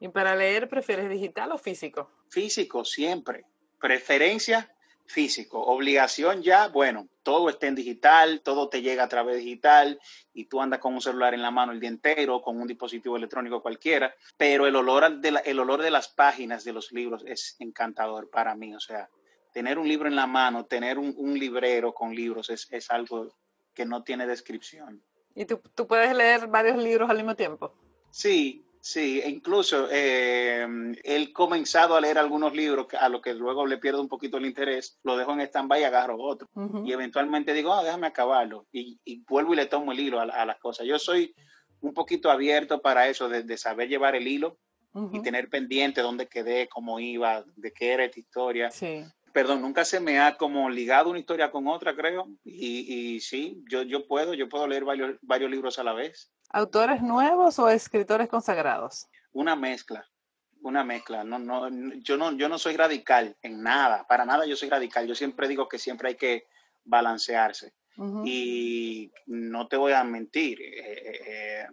¿Y 0.01 0.09
para 0.09 0.37
leer 0.37 0.69
prefieres 0.69 1.11
digital 1.11 1.53
o 1.53 1.59
físico? 1.59 2.11
Físico, 2.31 2.85
siempre. 2.85 3.45
Preferencia 3.81 4.73
físico. 5.09 5.61
Obligación 5.61 6.43
ya, 6.43 6.69
bueno, 6.69 7.09
todo 7.23 7.49
está 7.49 7.67
en 7.67 7.75
digital, 7.75 8.43
todo 8.43 8.69
te 8.69 8.83
llega 8.83 9.05
a 9.05 9.09
través 9.09 9.38
digital 9.38 9.99
y 10.33 10.45
tú 10.45 10.61
andas 10.61 10.79
con 10.81 10.95
un 10.95 11.00
celular 11.00 11.35
en 11.35 11.43
la 11.43 11.50
mano 11.50 11.73
el 11.73 11.81
día 11.81 11.88
entero, 11.88 12.43
con 12.43 12.61
un 12.61 12.69
dispositivo 12.69 13.17
electrónico 13.17 13.62
cualquiera, 13.62 14.15
pero 14.37 14.67
el 14.67 14.77
olor 14.77 15.19
de, 15.19 15.41
el 15.45 15.59
olor 15.59 15.83
de 15.83 15.91
las 15.91 16.09
páginas 16.09 16.62
de 16.65 16.73
los 16.73 16.93
libros 16.93 17.25
es 17.27 17.57
encantador 17.59 18.31
para 18.31 18.55
mí. 18.55 18.75
O 18.75 18.81
sea, 18.81 19.09
tener 19.53 19.79
un 19.79 19.88
libro 19.88 20.09
en 20.09 20.17
la 20.17 20.27
mano, 20.27 20.67
tener 20.67 20.99
un, 20.99 21.38
librero 21.38 21.95
con 21.95 22.15
libros 22.15 22.50
es, 22.50 22.69
es, 22.71 22.91
algo 22.91 23.35
que 23.75 23.87
no 23.87 24.03
tiene 24.03 24.27
descripción. 24.27 25.03
¿Y 25.35 25.47
tú, 25.47 25.61
tú 25.75 25.87
puedes 25.87 26.15
leer 26.15 26.49
varios 26.49 26.77
libros 26.77 27.09
al 27.09 27.17
mismo 27.17 27.35
tiempo? 27.35 27.73
Sí, 28.11 28.65
Sí, 28.88 29.21
e 29.21 29.28
incluso 29.28 29.87
eh, 29.90 30.66
he 31.04 31.33
comenzado 31.35 31.95
a 31.95 32.00
leer 32.00 32.16
algunos 32.16 32.54
libros 32.54 32.87
a 32.99 33.11
los 33.11 33.21
que 33.21 33.35
luego 33.35 33.66
le 33.66 33.76
pierdo 33.76 34.00
un 34.00 34.09
poquito 34.09 34.38
el 34.38 34.47
interés, 34.47 34.99
lo 35.02 35.18
dejo 35.18 35.35
en 35.35 35.42
stand-by 35.42 35.83
y 35.83 35.85
agarro 35.85 36.16
otro. 36.18 36.49
Y 36.87 36.90
eventualmente 36.90 37.52
digo, 37.52 37.75
ah, 37.75 37.85
déjame 37.85 38.07
acabarlo. 38.07 38.66
Y, 38.73 38.99
vuelvo 39.28 39.52
y 39.52 39.57
le 39.57 39.66
tomo 39.66 39.92
el 39.92 40.00
hilo 40.00 40.21
a, 40.21 40.47
las 40.47 40.59
cosas. 40.59 40.87
Yo 40.87 40.99
soy 40.99 41.35
un 41.83 41.92
poquito 41.92 42.30
abierto 42.30 42.80
para 42.80 43.09
eso, 43.09 43.28
de, 43.28 43.59
saber 43.59 43.90
llevar 43.90 44.16
el 44.16 44.26
hilo 44.26 44.57
y 45.12 45.21
tener 45.21 45.50
pendiente 45.50 46.00
dónde 46.00 46.26
quedé, 46.26 46.66
cómo 46.66 46.99
iba, 46.99 47.45
de 47.57 47.73
qué 47.73 47.92
era 47.92 48.07
esta 48.07 48.21
historia. 48.21 48.71
Sí. 48.71 49.04
Perdón, 49.38 49.62
nunca 49.62 49.85
se 49.85 50.00
me 50.00 50.18
ha 50.18 50.37
como 50.37 50.68
ligado 50.68 51.11
una 51.11 51.21
historia 51.21 51.52
con 51.52 51.68
otra, 51.68 51.95
creo. 51.95 52.26
Y, 52.42 53.14
y 53.14 53.21
sí, 53.21 53.62
yo, 53.71 53.83
yo 53.83 54.04
puedo, 54.09 54.35
yo 54.35 54.49
puedo 54.49 54.66
leer 54.66 54.85
varios, 54.85 55.16
varios 55.23 55.49
libros 55.49 55.78
a 55.78 55.85
la 55.85 55.92
vez. 55.92 56.33
¿Autores 56.50 57.02
nuevos 57.02 57.57
o 57.61 57.68
escritores 57.68 58.28
consagrados? 58.28 59.07
Una 59.30 59.54
mezcla, 59.54 60.04
una 60.62 60.83
mezcla. 60.83 61.23
No, 61.23 61.38
no, 61.38 61.68
yo, 62.00 62.16
no, 62.16 62.33
yo 62.33 62.49
no 62.49 62.59
soy 62.59 62.76
radical 62.76 63.37
en 63.40 63.62
nada, 63.62 64.09
para 64.09 64.25
nada 64.25 64.45
yo 64.45 64.57
soy 64.57 64.71
radical. 64.71 65.07
Yo 65.07 65.14
siempre 65.14 65.47
digo 65.47 65.68
que 65.68 65.78
siempre 65.78 66.09
hay 66.09 66.16
que 66.16 66.49
balancearse. 66.83 67.75
Y 68.25 69.12
no 69.26 69.68
te 69.68 69.76
voy 69.76 69.92
a 69.92 70.02
mentir, 70.02 70.61
eh, 70.61 70.83
eh, 70.83 71.21
eh, 71.26 71.66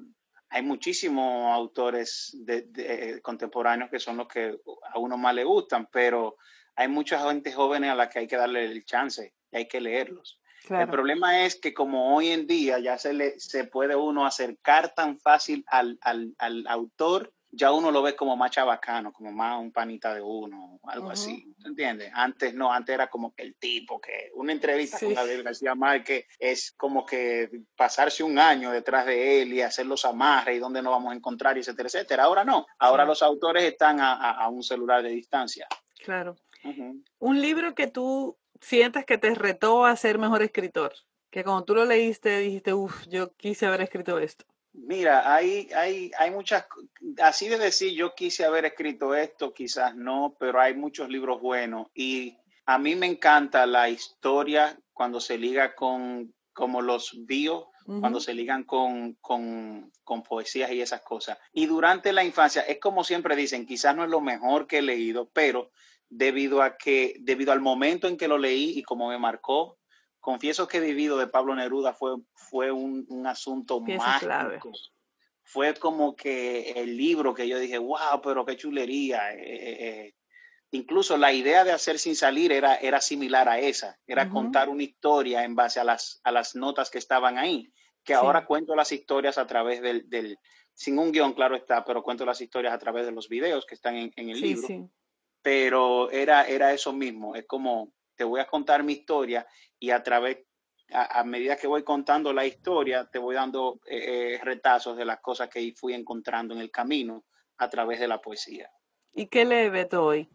hay 0.50 0.62
muchísimos 0.62 1.52
autores 1.52 2.38
de, 2.42 3.20
contemporáneos 3.24 3.90
que 3.90 4.00
son 4.00 4.18
los 4.18 4.28
que 4.28 4.56
a 4.94 5.00
uno 5.00 5.18
más 5.18 5.34
le 5.34 5.44
gustan, 5.44 5.88
pero 5.92 6.38
hay 6.76 6.88
mucha 6.88 7.20
gente 7.28 7.52
joven 7.52 7.84
a 7.86 7.96
la 7.96 8.10
que 8.10 8.20
hay 8.20 8.28
que 8.28 8.38
darle 8.38 8.66
el 8.66 8.86
chance 8.86 9.34
y 9.52 9.58
hay 9.58 9.68
que 9.68 9.82
leerlos. 9.82 10.40
El 10.70 10.90
problema 10.90 11.46
es 11.46 11.56
que 11.56 11.74
como 11.74 12.16
hoy 12.16 12.30
en 12.30 12.48
día 12.48 12.80
ya 12.80 12.98
se, 12.98 13.14
le, 13.14 13.40
se 13.40 13.66
puede 13.66 13.96
uno 13.96 14.26
acercar 14.26 14.94
tan 14.96 15.20
fácil 15.20 15.64
al, 15.70 16.66
autor, 16.68 17.32
ya 17.52 17.72
uno 17.72 17.92
lo 17.92 18.02
ve 18.02 18.16
como 18.16 18.36
más 18.36 18.52
chabacano, 18.52 19.14
como 19.14 19.32
más 19.32 19.60
un 19.60 19.72
panita 19.72 20.14
de 20.14 20.22
uno, 20.22 20.80
algo 20.84 21.10
así, 21.10 21.54
¿entiendes? 21.64 22.12
Antes 22.14 22.54
no, 22.54 22.74
antes 22.74 22.94
era 22.94 23.08
como 23.08 23.34
el 23.38 23.56
tipo 23.56 24.02
que 24.02 24.32
una 24.34 24.52
entrevista 24.52 25.00
con 25.00 25.14
Gabriel 25.14 25.44
García 25.44 25.74
Márquez 25.74 26.26
es 26.38 26.74
como 26.76 27.06
que 27.06 27.50
pasarse 27.78 28.24
un 28.24 28.38
año 28.40 28.72
detrás 28.72 29.06
de 29.06 29.42
él 29.42 29.54
y 29.54 29.62
hacer 29.62 29.86
los 29.86 30.04
amarres 30.04 30.58
y 30.58 30.60
dónde 30.60 30.82
nos 30.82 30.92
vamos 30.92 31.14
a 31.14 31.16
encontrar, 31.16 31.58
etcétera, 31.58 31.88
etcétera. 31.88 32.24
Ahora 32.24 32.44
no, 32.44 32.66
ahora 32.80 33.06
los 33.06 33.22
autores 33.22 33.64
están 33.64 34.00
a, 34.02 34.50
un 34.50 34.64
celular 34.64 35.02
de 35.02 35.10
distancia. 35.10 35.68
Claro. 36.04 36.36
Un 37.20 37.42
libro 37.42 37.76
que 37.76 37.88
tú 37.88 38.38
sientes 38.62 39.06
que 39.06 39.18
te 39.18 39.34
retó 39.36 39.86
a 39.86 39.96
ser 39.96 40.18
mejor 40.18 40.42
escritor? 40.42 40.94
Que 41.30 41.44
cuando 41.44 41.64
tú 41.64 41.76
lo 41.76 41.86
leíste 41.86 42.40
dijiste, 42.40 42.74
uff, 42.74 43.08
yo 43.08 43.34
quise 43.36 43.66
haber 43.66 43.82
escrito 43.82 44.20
esto. 44.20 44.46
Mira, 44.74 45.34
hay, 45.34 45.70
hay, 45.74 46.12
hay 46.18 46.32
muchas, 46.32 46.66
así 47.22 47.48
de 47.48 47.58
decir, 47.58 47.94
yo 47.94 48.14
quise 48.14 48.44
haber 48.44 48.66
escrito 48.66 49.16
esto, 49.16 49.54
quizás 49.54 49.96
no, 49.96 50.36
pero 50.38 50.60
hay 50.60 50.74
muchos 50.74 51.08
libros 51.10 51.42
buenos 51.42 51.88
y 51.94 52.38
a 52.66 52.78
mí 52.78 52.96
me 52.96 53.06
encanta 53.06 53.66
la 53.66 53.90
historia 53.90 54.78
cuando 54.92 55.22
se 55.22 55.38
liga 55.38 55.76
con, 55.76 56.34
como 56.52 56.82
los 56.82 57.26
bio, 57.26 57.70
cuando 58.00 58.20
se 58.20 58.34
ligan 58.34 58.64
con, 58.64 59.14
con, 59.22 59.92
con, 60.04 60.24
poesías 60.24 60.72
y 60.72 60.82
esas 60.82 61.02
cosas. 61.02 61.38
Y 61.54 61.68
durante 61.68 62.12
la 62.12 62.24
infancia, 62.24 62.64
es 62.64 62.80
como 62.80 63.04
siempre 63.04 63.36
dicen, 63.36 63.68
quizás 63.68 63.96
no 63.96 64.04
es 64.04 64.10
lo 64.10 64.22
mejor 64.22 64.66
que 64.66 64.80
he 64.80 64.82
leído, 64.82 65.30
pero 65.32 65.70
debido 66.10 66.62
a 66.62 66.78
que, 66.78 67.16
debido 67.20 67.52
al 67.52 67.62
momento 67.62 68.08
en 68.08 68.18
que 68.18 68.28
lo 68.28 68.38
leí 68.38 68.78
y 68.78 68.84
como 68.84 69.10
me 69.10 69.18
marcó, 69.18 69.78
confieso 70.20 70.68
que 70.68 70.80
vivido 70.80 71.18
de 71.18 71.28
Pablo 71.28 71.56
Neruda 71.56 71.94
fue, 71.94 72.16
fue 72.34 72.72
un, 72.72 73.26
asunto 73.28 73.80
mágico. 73.80 74.72
Fue 75.44 75.76
como 75.76 76.16
que 76.16 76.72
el 76.72 76.98
libro 76.98 77.36
que 77.36 77.48
yo 77.48 77.60
dije, 77.60 77.78
wow, 77.78 78.22
pero 78.24 78.44
qué 78.46 78.58
chulería. 78.58 79.34
Eh, 79.34 79.38
eh, 79.40 79.78
eh". 79.88 80.16
Incluso 80.72 81.18
la 81.18 81.32
idea 81.32 81.64
de 81.64 81.72
hacer 81.72 82.00
sin 82.00 82.16
salir 82.16 82.52
era, 82.52 82.76
era 82.76 83.00
similar 83.00 83.48
a 83.48 83.60
esa, 83.60 84.00
era 84.08 84.30
contar 84.30 84.68
una 84.68 84.84
historia 84.84 85.44
en 85.44 85.56
base 85.56 85.80
a 85.80 85.84
las, 85.84 86.20
a 86.24 86.32
las 86.32 86.56
notas 86.56 86.90
que 86.90 86.98
estaban 86.98 87.38
ahí, 87.38 87.72
que 88.04 88.16
ahora 88.16 88.46
cuento 88.46 88.76
las 88.76 88.92
historias 88.92 89.38
a 89.38 89.46
través 89.46 89.82
del, 89.82 90.10
del, 90.10 90.38
sin 90.74 90.98
un 90.98 91.12
guion, 91.12 91.34
claro 91.34 91.56
está, 91.56 91.86
pero 91.86 92.04
cuento 92.04 92.26
las 92.26 92.42
historias 92.42 92.74
a 92.74 92.80
través 92.80 93.06
de 93.06 93.12
los 93.12 93.30
videos 93.30 93.66
que 93.66 93.76
están 93.76 93.96
en, 93.96 94.12
el 94.16 94.42
libro 94.42 94.90
pero 95.46 96.10
era, 96.10 96.48
era 96.48 96.74
eso 96.74 96.92
mismo, 96.92 97.36
es 97.36 97.46
como 97.46 97.94
te 98.16 98.24
voy 98.24 98.40
a 98.40 98.48
contar 98.48 98.82
mi 98.82 98.94
historia 98.94 99.46
y 99.78 99.92
a 99.92 100.02
través, 100.02 100.40
a, 100.92 101.24
medida 101.24 101.56
que 101.56 101.68
voy 101.68 101.84
contando 101.84 102.34
la 102.34 102.48
historia, 102.48 103.08
te 103.12 103.20
voy 103.20 103.36
dando 103.36 103.80
eh, 103.86 104.34
eh, 104.34 104.40
retazos 104.44 104.98
de 104.98 105.06
las 105.06 105.22
cosas 105.22 105.48
que 105.48 105.72
fui 105.78 105.94
encontrando 105.94 106.56
en 106.56 106.62
el 106.62 106.72
camino 106.72 107.26
a 107.58 107.70
través 107.70 108.00
de 108.00 108.08
la 108.08 108.20
poesía. 108.22 108.72
¿Y 109.14 109.28
qué 109.28 109.46
lee 109.46 109.70
Beto 109.70 110.04
hoy? 110.04 110.28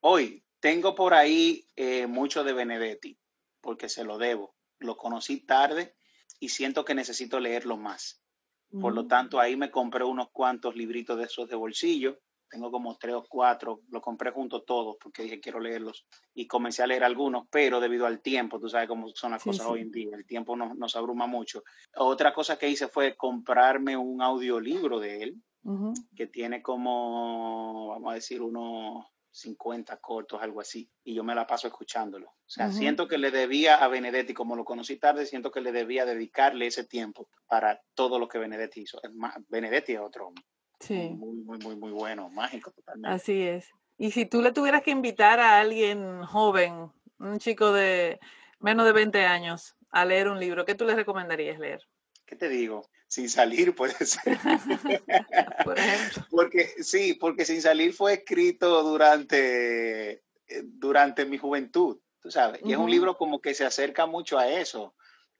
Hoy 0.00 0.42
tengo 0.58 0.96
por 0.96 1.14
ahí 1.14 1.64
eh, 1.76 2.08
mucho 2.08 2.42
de 2.42 2.52
Benedetti, 2.52 3.16
porque 3.60 3.88
se 3.88 4.02
lo 4.02 4.18
debo. 4.18 4.56
Lo 4.80 4.96
conocí 4.96 5.46
tarde 5.46 5.94
y 6.40 6.48
siento 6.48 6.84
que 6.84 6.96
necesito 6.96 7.38
leerlo 7.38 7.76
más. 7.76 8.20
Por 8.80 8.94
lo 8.94 9.04
mm. 9.04 9.08
tanto, 9.08 9.38
ahí 9.38 9.56
me 9.56 9.70
compré 9.70 10.02
unos 10.02 10.30
cuantos 10.32 10.74
libritos 10.74 11.18
de 11.18 11.24
esos 11.26 11.48
de 11.48 11.54
bolsillo 11.54 12.18
tengo 12.48 12.70
como 12.70 12.96
tres 12.96 13.14
o 13.14 13.24
cuatro, 13.28 13.80
lo 13.90 14.00
compré 14.00 14.30
junto 14.30 14.62
todos 14.62 14.96
porque 15.00 15.22
dije 15.22 15.40
quiero 15.40 15.60
leerlos 15.60 16.06
y 16.34 16.46
comencé 16.46 16.82
a 16.82 16.86
leer 16.86 17.04
algunos, 17.04 17.46
pero 17.50 17.80
debido 17.80 18.06
al 18.06 18.20
tiempo, 18.20 18.60
tú 18.60 18.68
sabes 18.68 18.88
cómo 18.88 19.08
son 19.14 19.32
las 19.32 19.42
cosas 19.42 19.66
hoy 19.66 19.80
en 19.80 19.90
día, 19.90 20.16
el 20.16 20.26
tiempo 20.26 20.56
nos, 20.56 20.76
nos, 20.76 20.96
abruma 20.96 21.26
mucho. 21.26 21.62
Otra 21.96 22.32
cosa 22.32 22.58
que 22.58 22.68
hice 22.68 22.88
fue 22.88 23.16
comprarme 23.16 23.96
un 23.96 24.22
audiolibro 24.22 25.00
de 25.00 25.22
él, 25.22 25.42
que 26.14 26.28
tiene 26.28 26.62
como, 26.62 27.88
vamos 27.88 28.12
a 28.12 28.14
decir, 28.14 28.40
unos 28.40 29.04
50 29.36 29.98
cortos, 29.98 30.40
algo 30.40 30.60
así, 30.60 30.88
y 31.04 31.14
yo 31.14 31.22
me 31.22 31.34
la 31.34 31.46
paso 31.46 31.66
escuchándolo. 31.66 32.28
O 32.28 32.48
sea, 32.48 32.70
siento 32.72 33.06
que 33.06 33.18
le 33.18 33.30
debía 33.30 33.76
a 33.76 33.88
Benedetti, 33.88 34.32
como 34.32 34.56
lo 34.56 34.64
conocí 34.64 34.96
tarde, 34.96 35.26
siento 35.26 35.50
que 35.50 35.60
le 35.60 35.72
debía 35.72 36.06
dedicarle 36.06 36.66
ese 36.66 36.84
tiempo 36.84 37.28
para 37.46 37.82
todo 37.94 38.18
lo 38.18 38.28
que 38.28 38.38
Benedetti 38.38 38.82
hizo. 38.82 38.98
Benedetti 39.48 39.92
es 39.92 40.00
otro 40.00 40.28
hombre. 40.28 40.44
Sí. 40.80 41.10
Muy, 41.10 41.36
muy, 41.36 41.58
muy, 41.58 41.76
muy 41.76 41.92
bueno, 41.92 42.28
mágico 42.30 42.70
totalmente. 42.70 43.14
Así 43.14 43.42
es. 43.42 43.68
Y 43.98 44.10
si 44.10 44.26
tú 44.26 44.42
le 44.42 44.52
tuvieras 44.52 44.82
que 44.82 44.90
invitar 44.90 45.40
a 45.40 45.58
alguien 45.58 46.22
joven, 46.24 46.92
un 47.18 47.38
chico 47.38 47.72
de 47.72 48.20
menos 48.60 48.84
de 48.84 48.92
20 48.92 49.24
años, 49.24 49.74
a 49.90 50.04
leer 50.04 50.28
un 50.28 50.38
libro, 50.38 50.64
¿qué 50.64 50.74
tú 50.74 50.84
le 50.84 50.94
recomendarías 50.94 51.58
leer? 51.58 51.80
¿Qué 52.26 52.36
te 52.36 52.48
digo? 52.48 52.88
Sin 53.08 53.30
salir 53.30 53.74
puede 53.74 53.94
ser. 54.04 54.38
Por 55.64 55.78
ejemplo. 55.78 56.26
Porque 56.30 56.68
sí, 56.82 57.14
porque 57.14 57.44
Sin 57.44 57.62
salir 57.62 57.94
fue 57.94 58.14
escrito 58.14 58.82
durante, 58.82 60.12
eh, 60.12 60.22
durante 60.64 61.24
mi 61.24 61.38
juventud, 61.38 61.98
tú 62.20 62.30
sabes. 62.30 62.60
Y 62.64 62.72
es 62.72 62.78
un 62.78 62.90
libro 62.90 63.16
como 63.16 63.40
que 63.40 63.54
se 63.54 63.64
acerca 63.64 64.06
mucho 64.06 64.38
a 64.38 64.48
eso. 64.48 64.94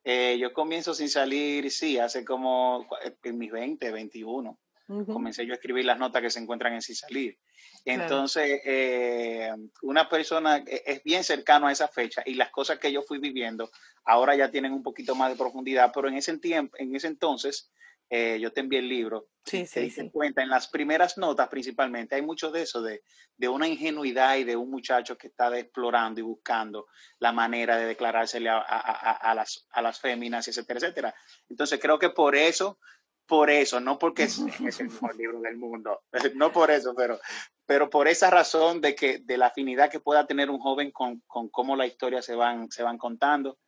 Eh, 0.04 0.38
yo 0.38 0.52
comienzo 0.52 0.94
sin 0.94 1.10
salir, 1.10 1.70
sí, 1.70 1.98
hace 1.98 2.24
como 2.24 2.86
en 3.24 3.38
mis 3.38 3.50
20, 3.50 3.90
21 3.90 4.58
comencé 4.86 5.44
yo 5.44 5.52
a 5.52 5.56
escribir 5.56 5.84
las 5.84 5.98
notas 5.98 6.22
que 6.22 6.30
se 6.30 6.40
encuentran 6.40 6.72
en 6.72 6.82
Sí 6.82 6.94
Salir. 6.94 7.38
Entonces, 7.84 8.60
eh, 8.64 9.50
una 9.82 10.08
persona 10.08 10.58
e, 10.58 10.82
es 10.86 11.02
bien 11.02 11.24
cercano 11.24 11.66
a 11.66 11.72
esa 11.72 11.88
fecha 11.88 12.22
y 12.24 12.34
las 12.34 12.50
cosas 12.50 12.78
que 12.78 12.92
yo 12.92 13.02
fui 13.02 13.18
viviendo 13.18 13.70
ahora 14.04 14.36
ya 14.36 14.50
tienen 14.50 14.72
un 14.72 14.82
poquito 14.82 15.14
más 15.14 15.30
de 15.30 15.36
profundidad, 15.36 15.90
pero 15.94 16.08
en 16.08 16.14
ese 16.14 16.36
tiempo, 16.38 16.76
en 16.78 16.94
ese 16.94 17.08
entonces, 17.08 17.70
eh, 18.08 18.38
yo 18.40 18.52
te 18.52 18.60
envié 18.60 18.78
el 18.78 18.88
libro. 18.88 19.28
Sí, 19.44 19.66
sí, 19.66 19.90
te 19.90 20.10
cuenta, 20.10 20.42
en 20.42 20.48
las 20.48 20.68
primeras 20.68 21.18
notas 21.18 21.48
principalmente, 21.48 22.14
hay 22.14 22.22
mucho 22.22 22.50
de 22.50 22.62
eso, 22.62 22.82
de, 22.82 23.02
de, 23.36 23.48
una 23.48 23.66
ingenuidad 23.66 24.36
y 24.36 24.44
de 24.44 24.56
un 24.56 24.70
muchacho 24.70 25.16
que 25.16 25.28
está 25.28 25.56
explorando 25.56 26.20
y 26.20 26.24
buscando 26.24 26.86
la 27.18 27.32
manera 27.32 27.76
de 27.76 27.86
declarársele 27.86 28.48
a, 28.48 28.58
a, 28.58 29.12
a, 29.12 29.34
las, 29.34 29.66
a 29.70 29.82
las 29.82 30.00
féminas, 30.00 30.46
etcétera, 30.48 30.78
etcétera. 30.78 31.14
Entonces 31.48 31.80
creo 31.80 31.98
que 31.98 32.10
por 32.10 32.36
eso 32.36 32.78
por 33.26 33.50
eso, 33.50 33.80
no 33.80 33.98
porque 33.98 34.24
es, 34.24 34.38
el 34.80 34.88
mejor 34.88 35.16
libro 35.16 35.40
del 35.40 35.56
mundo, 35.56 36.02
no 36.34 36.52
por 36.52 36.70
eso, 36.70 36.94
pero, 36.94 37.20
pero 37.66 37.90
por 37.90 38.08
esa 38.08 38.30
razón 38.30 38.80
de 38.80 38.94
que 38.94 39.18
de 39.18 39.38
la 39.38 39.46
afinidad 39.46 39.90
que 39.90 40.00
pueda 40.00 40.26
tener 40.26 40.50
un 40.50 40.58
joven 40.58 40.90
con, 40.90 41.20
con 41.26 41.48
cómo 41.48 41.76
la 41.76 41.86
historia 41.86 42.22
se 42.22 42.34
van, 42.34 42.70
se 42.70 42.82
van 42.82 42.98
contando. 42.98 43.58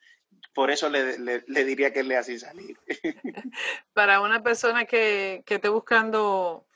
Por 0.54 0.70
eso 0.70 0.88
le, 0.88 1.18
le, 1.18 1.64
diría 1.64 1.92
que 1.92 2.02
le 2.02 2.16
así 2.16 2.38
salir. 2.38 2.78
Para 3.92 4.20
una 4.20 4.42
persona 4.42 4.84
que, 4.84 5.42
que 5.44 5.56
esté 5.56 5.68
buscando 5.68 6.68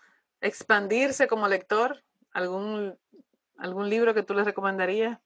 expandirse 0.42 1.26
como 1.26 1.48
lector? 1.48 2.02
¿Algún, 2.32 2.98
algún 3.56 3.88
libro 3.88 4.12
que 4.14 4.22
tú 4.22 4.34
les 4.34 4.44
recomendarías? 4.44 5.18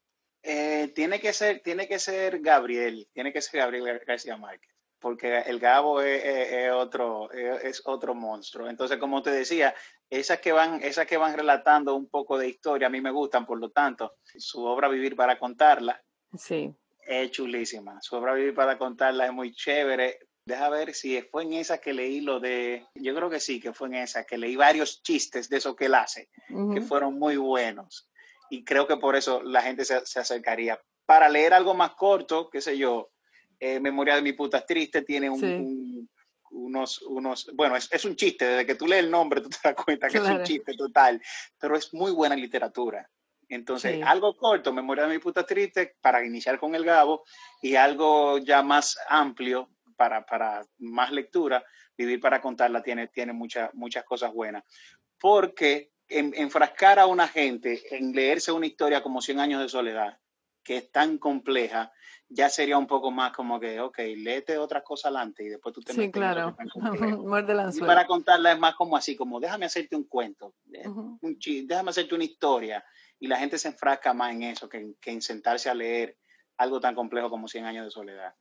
Eh, 0.43 0.93
tiene 0.95 1.19
que 1.19 1.33
ser, 1.33 1.61
tiene 1.61 1.89
que 1.89 1.99
ser 1.99 2.41
Gabriel, 2.41 3.09
tiene 3.13 3.33
que 3.33 3.41
ser 3.41 3.61
Gabriel 3.61 4.01
García 4.07 4.37
Márquez, 4.37 4.71
porque 5.07 5.39
el 5.39 5.61
Gabo 5.61 6.03
es, 6.03 6.73
otro, 6.73 7.31
es, 7.31 7.81
otro 7.85 8.13
monstruo. 8.13 8.69
Entonces, 8.69 8.99
como 8.99 9.23
te 9.23 9.31
decía, 9.31 9.73
esas 10.11 10.41
que 10.41 10.51
van, 10.51 10.83
esas 10.83 11.07
que 11.07 11.17
van 11.17 11.37
relatando 11.37 11.95
un 11.95 12.09
poco 12.09 12.37
de 12.37 12.49
historia, 12.49 12.89
a 12.89 12.91
mí 12.91 13.01
me 13.01 13.13
gustan, 13.13 13.47
por 13.47 13.61
lo 13.61 13.71
tanto, 13.71 14.17
su 14.37 14.65
obra 14.65 14.89
Vivir 14.89 15.15
para 15.15 15.39
contarla. 15.39 16.03
Sí. 16.37 16.75
Es 17.07 17.31
chulísima. 17.31 18.03
Su 18.03 18.17
obra 18.17 18.35
Vivir 18.35 18.53
para 18.53 18.77
contarla 18.77 19.27
es 19.27 19.33
muy 19.33 19.55
chévere. 19.55 20.19
Deja 20.45 20.69
ver 20.71 20.93
si 20.93 21.23
fue 21.23 21.45
en 21.45 21.53
esa 21.53 21.79
que 21.79 21.93
leí 21.93 22.21
lo 22.21 22.41
de, 22.41 22.85
yo 22.97 23.15
creo 23.15 23.31
que 23.31 23.39
sí, 23.39 23.61
que 23.61 23.73
fue 23.73 23.87
en 23.87 23.95
esa, 23.95 24.25
que 24.25 24.39
leí 24.39 24.57
varios 24.57 25.05
chistes 25.05 25.49
de 25.49 25.59
eso 25.59 25.77
que 25.77 25.85
él 25.85 25.95
hace, 25.95 26.31
que 26.75 26.81
fueron 26.81 27.17
muy 27.17 27.37
buenos 27.37 28.09
y 28.51 28.65
creo 28.65 28.87
que 28.87 28.97
por 28.97 29.17
eso 29.17 29.41
la 29.43 29.63
gente 29.63 29.85
se, 29.85 30.19
acercaría. 30.19 30.81
Para 31.07 31.29
leer 31.29 31.55
algo 31.55 31.75
más 31.75 31.93
corto, 31.93 32.51
qué 32.51 32.61
sé 32.61 32.77
yo, 32.77 33.11
eh, 33.59 33.81
Memoria 33.81 34.17
de 34.17 34.23
mi 34.23 34.33
puta 34.33 34.65
triste 34.65 35.03
tiene 35.03 35.31
unos, 36.51 37.03
unos, 37.03 37.51
bueno, 37.55 37.77
es, 37.77 38.05
un 38.05 38.17
chiste, 38.17 38.45
desde 38.45 38.67
que 38.67 38.75
tú 38.75 38.87
lees 38.87 39.05
el 39.05 39.11
nombre 39.11 39.41
tú 39.41 39.49
te 39.49 39.59
das 39.63 39.75
cuenta 39.75 40.09
que 40.09 40.19
es 40.19 40.25
un 40.25 40.43
chiste 40.43 40.75
total, 40.75 41.21
pero 41.59 41.77
es 41.77 41.93
muy 41.93 42.13
buena 42.13 42.37
literatura. 42.37 43.09
Entonces, 43.49 44.03
algo 44.05 44.37
corto, 44.37 44.73
Memoria 44.73 45.07
de 45.07 45.15
mi 45.15 45.21
puta 45.21 45.47
triste, 45.47 45.95
para 46.01 46.25
iniciar 46.25 46.59
con 46.59 46.75
el 46.75 46.85
Gabo, 46.85 47.25
y 47.63 47.77
algo 47.77 48.39
ya 48.39 48.63
más 48.63 48.99
amplio 49.09 49.71
para, 49.97 50.27
para 50.27 50.65
más 50.79 51.13
lectura, 51.13 51.65
Vivir 51.99 52.21
para 52.21 52.43
contarla 52.43 52.83
tiene, 52.83 53.09
tiene 53.09 53.33
muchas 53.33 53.73
muchas 53.73 54.05
cosas 54.05 54.31
buenas. 54.31 54.65
Porque 55.19 55.93
enfrascar 56.09 56.99
a 56.99 57.07
una 57.07 57.27
gente 57.27 57.83
en 57.91 58.13
leerse 58.13 58.53
una 58.53 58.67
historia 58.67 59.03
como 59.03 59.23
100 59.23 59.41
años 59.41 59.63
de 59.63 59.69
soledad, 59.69 60.19
que 60.67 60.79
es 60.79 60.91
tan 60.91 61.19
compleja, 61.19 61.93
ya 62.29 62.49
sería 62.49 62.77
un 62.77 62.89
poco 62.89 63.13
más 63.13 63.33
como 63.33 63.61
que, 63.61 63.81
ok, 63.81 63.99
léete 64.17 64.59
otras 64.59 64.83
cosas 64.83 65.07
adelante 65.07 65.45
y 65.45 65.49
después 65.49 65.73
tú 65.73 65.81
te 65.81 65.93
Sí, 65.93 66.11
claro. 66.11 66.57
y 67.73 67.81
para 67.81 68.07
contarla 68.07 68.53
es 68.53 68.59
más 68.59 68.75
como 68.75 68.97
así, 68.97 69.15
como 69.15 69.39
déjame 69.39 69.67
hacerte 69.67 69.95
un 69.95 70.05
cuento, 70.05 70.55
eh, 70.73 70.89
déjame 71.65 71.91
hacerte 71.91 72.15
una 72.15 72.25
historia. 72.25 72.85
Y 73.19 73.29
la 73.29 73.39
gente 73.39 73.57
se 73.57 73.69
enfrasca 73.69 74.13
más 74.13 74.35
en 74.35 74.43
eso 74.43 74.69
que, 74.69 74.95
que 75.01 75.11
en 75.11 75.23
sentarse 75.23 75.71
a 75.71 75.75
leer 75.75 76.19
algo 76.59 76.81
tan 76.81 76.95
complejo 76.95 77.31
como 77.31 77.49
100 77.49 77.65
años 77.65 77.85
de 77.85 77.91
soledad. 77.91 78.35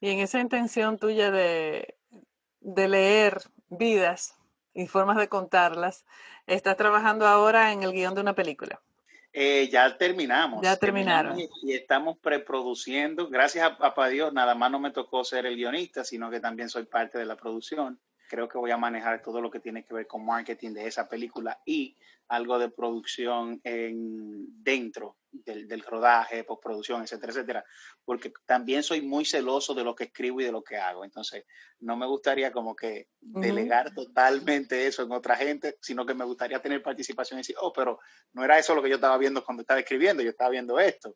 Y 0.00 0.10
en 0.10 0.18
esa 0.18 0.40
intención 0.40 0.98
tuya 0.98 1.30
de, 1.30 1.96
de 2.60 2.88
leer 2.88 3.40
vidas, 3.70 4.34
y 4.74 4.86
formas 4.86 5.16
de 5.16 5.28
contarlas. 5.28 6.04
¿Estás 6.46 6.76
trabajando 6.76 7.26
ahora 7.26 7.72
en 7.72 7.82
el 7.82 7.92
guion 7.92 8.14
de 8.14 8.20
una 8.20 8.34
película? 8.34 8.80
Eh, 9.32 9.68
ya 9.72 9.96
terminamos. 9.96 10.62
Ya 10.62 10.76
terminaron. 10.76 11.38
y, 11.38 11.48
estamos 11.72 12.18
preproduciendo. 12.18 13.28
Gracias 13.28 13.64
a 13.64 13.78
papá 13.78 14.08
Dios, 14.08 14.32
nada 14.32 14.54
más 14.54 14.70
no 14.70 14.78
me 14.78 14.90
tocó 14.90 15.24
ser 15.24 15.46
el 15.46 15.56
guionista, 15.56 16.04
sino 16.04 16.30
que 16.30 16.40
también 16.40 16.68
soy 16.68 16.84
parte 16.84 17.18
de 17.18 17.24
la 17.24 17.36
producción. 17.36 17.98
Creo 18.32 18.48
que 18.48 18.56
voy 18.56 18.70
a 18.70 18.78
manejar 18.78 19.20
todo 19.20 19.42
lo 19.42 19.50
que 19.50 19.60
tiene 19.60 19.84
que 19.84 19.92
ver 19.92 20.06
con 20.06 20.24
marketing 20.24 20.72
de 20.72 20.86
esa 20.86 21.06
película 21.06 21.60
y 21.66 21.98
algo 22.28 22.58
de 22.58 22.70
producción 22.70 23.60
en, 23.62 24.46
dentro 24.62 25.18
del, 25.30 25.68
del, 25.68 25.82
rodaje, 25.82 26.42
postproducción, 26.42 27.02
etcétera, 27.02 27.30
etcétera, 27.30 27.64
porque 28.06 28.32
también 28.46 28.82
soy 28.82 29.02
muy 29.02 29.26
celoso 29.26 29.74
de 29.74 29.84
lo 29.84 29.94
que 29.94 30.04
escribo 30.04 30.40
y 30.40 30.44
de 30.44 30.52
lo 30.52 30.64
que 30.64 30.78
hago. 30.78 31.04
Entonces, 31.04 31.44
no 31.80 31.94
me 31.94 32.06
gustaría 32.06 32.52
como 32.52 32.74
que 32.74 33.08
delegar 33.20 33.92
totalmente 33.94 34.86
eso 34.86 35.02
en 35.02 35.12
otra 35.12 35.36
gente, 35.36 35.76
sino 35.82 36.06
que 36.06 36.14
me 36.14 36.24
gustaría 36.24 36.62
tener 36.62 36.82
participación 36.82 37.38
y 37.38 37.42
decir, 37.42 37.56
oh, 37.60 37.70
pero 37.70 37.98
no 38.32 38.42
era 38.42 38.58
eso 38.58 38.74
lo 38.74 38.82
que 38.82 38.88
yo 38.88 38.94
estaba 38.94 39.18
viendo 39.18 39.44
cuando 39.44 39.60
estaba 39.60 39.80
escribiendo, 39.80 40.22
yo 40.22 40.30
estaba 40.30 40.48
viendo 40.48 40.80
esto. 40.80 41.14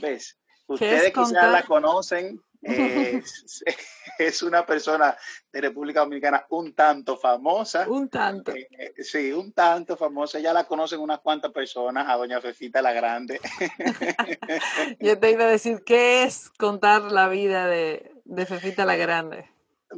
¿Ves? 0.00 0.38
Ustedes 0.68 1.12
quizás 1.12 1.50
la 1.50 1.64
conocen, 1.64 2.40
es, 4.18 4.42
una 4.42 4.64
persona 4.64 5.16
de 5.52 5.60
República 5.60 6.00
Dominicana 6.00 6.46
un 6.50 6.74
tanto 6.74 7.16
famosa. 7.16 7.88
Un 7.88 8.08
tanto. 8.08 8.52
Eh, 8.52 8.94
sí, 9.02 9.32
un 9.32 9.52
tanto 9.52 9.96
famosa. 9.96 10.40
Ya 10.40 10.52
la 10.52 10.64
conocen 10.64 11.00
unas 11.00 11.20
cuantas 11.20 11.52
personas, 11.52 12.08
a 12.08 12.16
doña 12.16 12.40
Fefita 12.40 12.80
la 12.80 12.92
Grande. 12.92 13.40
Yo 15.00 15.18
te 15.18 15.30
iba 15.30 15.44
a 15.44 15.48
decir, 15.48 15.82
¿qué 15.84 16.24
es 16.24 16.50
contar 16.58 17.02
la 17.02 17.28
vida 17.28 17.66
de, 17.66 18.12
de 18.24 18.46
Fefita 18.46 18.84
la 18.84 18.96
Grande? 18.96 19.50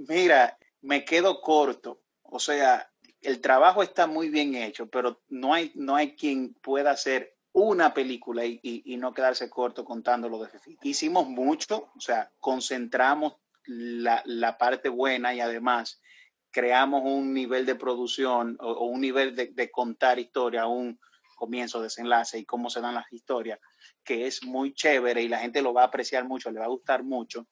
Mira, 0.09 0.59
me 0.83 1.05
quedo 1.05 1.41
corto. 1.41 2.01
O 2.23 2.41
sea, 2.41 2.91
el 3.23 3.41
trabajo 3.41 3.83
está 3.83 4.07
muy 4.07 4.29
bien 4.29 4.55
hecho, 4.55 4.89
pero 4.89 5.21
no 5.29 5.55
hay, 5.55 5.73
no 5.75 5.97
hay 5.97 6.17
quien 6.17 6.55
pueda 6.55 6.91
hacer 6.91 7.36
una 7.57 7.95
película 7.95 8.45
y, 8.45 8.97
no 8.99 9.15
quedarse 9.15 9.49
corto 9.49 9.83
contando 9.83 10.29
lo 10.29 10.43
de 10.43 10.51
Fefita. 10.51 10.87
Hicimos 10.87 11.27
mucho, 11.27 11.89
o 11.97 12.01
sea, 12.01 12.31
concentramos 12.39 13.37
la, 13.65 14.59
parte 14.59 14.91
buena 14.91 15.33
y 15.33 15.41
además 15.41 16.03
creamos 16.51 17.01
un 17.05 17.33
nivel 17.33 17.65
de 17.65 17.75
producción 17.75 18.59
o, 18.61 18.85
un 18.85 19.01
nivel 19.01 19.35
de, 19.35 19.71
contar 19.71 20.19
historia, 20.19 20.67
un 20.67 21.01
comienzo, 21.35 21.81
desenlace 21.81 22.39
y 22.39 22.45
cómo 22.45 22.69
se 22.69 22.83
dan 22.83 22.95
las 22.95 23.11
historias, 23.11 23.59
que 24.05 24.27
es 24.27 24.45
muy 24.45 24.75
chévere 24.75 25.23
y 25.23 25.29
la 25.29 25.39
gente 25.39 25.63
lo 25.63 25.73
va 25.73 25.83
a 25.83 25.87
apreciar 25.87 26.25
mucho, 26.27 26.51
le 26.51 26.61
va 26.61 26.67
a 26.67 26.69
gustar 26.69 27.05
mucho, 27.05 27.47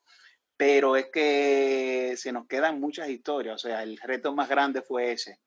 pero 0.54 0.96
es 0.96 1.06
que 1.10 2.12
se 2.18 2.30
nos 2.30 2.46
quedan 2.46 2.78
muchas 2.78 3.08
historias, 3.08 3.54
o 3.54 3.68
sea, 3.68 3.82
el 3.82 3.96
reto 3.96 4.34
más 4.34 4.50
grande 4.50 4.82
fue 4.82 5.12
ese, 5.12 5.40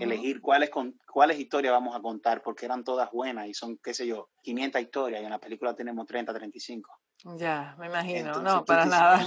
elegir 0.00 0.40
cuáles, 0.40 0.70
cuáles 1.06 1.38
historias 1.38 1.72
vamos 1.72 1.94
a 1.94 2.00
contar, 2.00 2.42
porque 2.42 2.64
eran 2.64 2.84
todas 2.84 3.10
buenas 3.10 3.48
y 3.48 3.54
son, 3.54 3.78
qué 3.78 3.92
sé 3.92 4.06
yo, 4.06 4.30
500 4.42 4.80
historias 4.80 5.22
y 5.22 5.24
en 5.24 5.30
la 5.30 5.38
película 5.38 5.74
tenemos 5.74 6.06
30, 6.06 6.32
35. 6.32 6.90
Ya, 7.36 7.74
me 7.78 7.86
imagino, 7.86 8.40
no, 8.40 8.64
para 8.64 8.84
nada. 8.84 9.24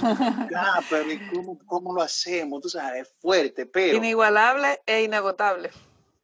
Ya, 0.50 0.74
pero 0.88 1.08
cómo, 1.32 1.58
cómo, 1.66 1.94
lo 1.94 2.02
hacemos? 2.02 2.60
Tú 2.62 2.68
sabes, 2.68 3.02
es 3.02 3.14
fuerte, 3.20 3.66
pero... 3.66 3.96
Inigualable 3.96 4.80
e 4.86 5.02
inagotable. 5.02 5.70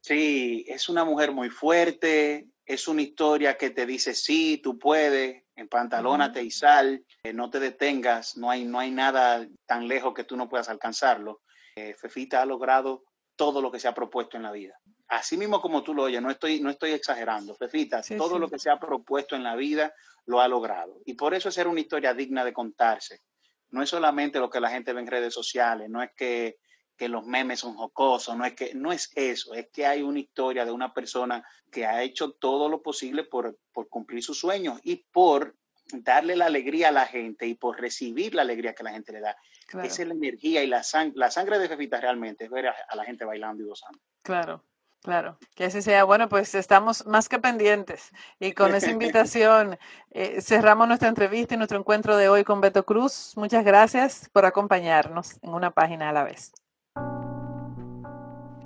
Sí, 0.01 0.65
es 0.67 0.87
una 0.87 1.03
mujer 1.03 1.31
muy 1.31 1.49
fuerte, 1.49 2.47
es 2.65 2.87
una 2.87 3.01
historia 3.01 3.57
que 3.57 3.69
te 3.69 3.85
dice, 3.85 4.13
sí, 4.13 4.59
tú 4.63 4.77
puedes, 4.79 5.43
empantalónate 5.55 6.43
y 6.43 6.51
sal, 6.51 7.03
eh, 7.23 7.33
no 7.33 7.49
te 7.49 7.59
detengas, 7.59 8.37
no 8.37 8.49
hay, 8.49 8.65
no 8.65 8.79
hay 8.79 8.91
nada 8.91 9.47
tan 9.65 9.87
lejos 9.87 10.13
que 10.13 10.23
tú 10.23 10.37
no 10.37 10.49
puedas 10.49 10.69
alcanzarlo. 10.69 11.41
Eh, 11.75 11.93
Fefita 11.93 12.41
ha 12.41 12.45
logrado 12.45 13.03
todo 13.35 13.61
lo 13.61 13.71
que 13.71 13.79
se 13.79 13.87
ha 13.87 13.93
propuesto 13.93 14.37
en 14.37 14.43
la 14.43 14.51
vida. 14.51 14.79
Así 15.07 15.37
mismo 15.37 15.61
como 15.61 15.83
tú 15.83 15.93
lo 15.93 16.03
oyes, 16.03 16.21
no 16.21 16.31
estoy, 16.31 16.59
no 16.61 16.69
estoy 16.69 16.91
exagerando. 16.91 17.55
Fefita, 17.55 18.01
todo 18.17 18.39
lo 18.39 18.49
que 18.49 18.59
se 18.59 18.69
ha 18.69 18.79
propuesto 18.79 19.35
en 19.35 19.43
la 19.43 19.55
vida 19.55 19.93
lo 20.25 20.41
ha 20.41 20.47
logrado. 20.47 20.99
Y 21.05 21.13
por 21.13 21.33
eso 21.33 21.49
es 21.49 21.55
ser 21.55 21.67
una 21.67 21.81
historia 21.81 22.13
digna 22.13 22.43
de 22.43 22.53
contarse. 22.53 23.21
No 23.69 23.83
es 23.83 23.89
solamente 23.89 24.39
lo 24.39 24.49
que 24.49 24.59
la 24.59 24.69
gente 24.69 24.93
ve 24.93 25.01
en 25.01 25.07
redes 25.07 25.33
sociales, 25.33 25.89
no 25.89 26.01
es 26.01 26.11
que, 26.15 26.57
que 26.97 27.09
los 27.09 27.25
memes 27.25 27.59
son 27.59 27.75
jocosos, 27.75 28.35
no 28.35 28.45
es 28.45 28.53
que 28.53 28.73
no 28.73 28.91
es 28.91 29.11
eso, 29.15 29.53
es 29.53 29.67
que 29.71 29.85
hay 29.85 30.01
una 30.01 30.19
historia 30.19 30.65
de 30.65 30.71
una 30.71 30.93
persona 30.93 31.43
que 31.71 31.85
ha 31.85 32.01
hecho 32.01 32.31
todo 32.31 32.69
lo 32.69 32.81
posible 32.81 33.23
por, 33.23 33.57
por 33.73 33.89
cumplir 33.89 34.23
sus 34.23 34.39
sueños 34.39 34.79
y 34.83 35.05
por 35.11 35.55
darle 35.91 36.35
la 36.35 36.45
alegría 36.45 36.89
a 36.89 36.91
la 36.91 37.05
gente 37.05 37.47
y 37.47 37.55
por 37.55 37.79
recibir 37.79 38.33
la 38.33 38.41
alegría 38.41 38.73
que 38.73 38.83
la 38.83 38.91
gente 38.91 39.11
le 39.11 39.19
da. 39.19 39.35
Esa 39.67 40.01
es 40.01 40.07
la 40.07 40.13
energía 40.13 40.63
y 40.63 40.67
la, 40.67 40.83
la 41.15 41.31
sangre 41.31 41.59
de 41.59 41.67
Fefita 41.67 41.99
realmente, 41.99 42.45
es 42.45 42.51
ver 42.51 42.67
a, 42.67 42.75
la 42.95 43.03
gente 43.03 43.25
bailando 43.25 43.63
y 43.63 43.67
gozando. 43.67 43.99
Claro, 44.21 44.63
Claro, 45.01 45.37
que 45.53 45.65
así 45.65 45.83
sea. 45.83 46.03
Bueno, 46.03 46.29
pues 46.29 46.55
estamos 46.55 47.05
más 47.05 47.29
que 47.29 47.37
pendientes. 47.37 48.11
Y 48.39 48.53
con 48.53 48.73
esa 48.73 48.89
invitación 48.91 49.77
eh, 50.09 50.41
cerramos 50.41 50.87
nuestra 50.87 51.09
entrevista 51.09 51.53
y 51.53 51.57
nuestro 51.57 51.77
encuentro 51.77 52.17
de 52.17 52.27
hoy 52.27 52.43
con 52.43 52.59
Beto 52.59 52.85
Cruz. 52.87 53.33
Muchas 53.35 53.63
gracias 53.63 54.29
por 54.33 54.47
acompañarnos 54.47 55.37
en 55.43 55.53
una 55.53 55.69
página 55.69 56.09
a 56.09 56.11
la 56.11 56.23
vez. 56.23 56.53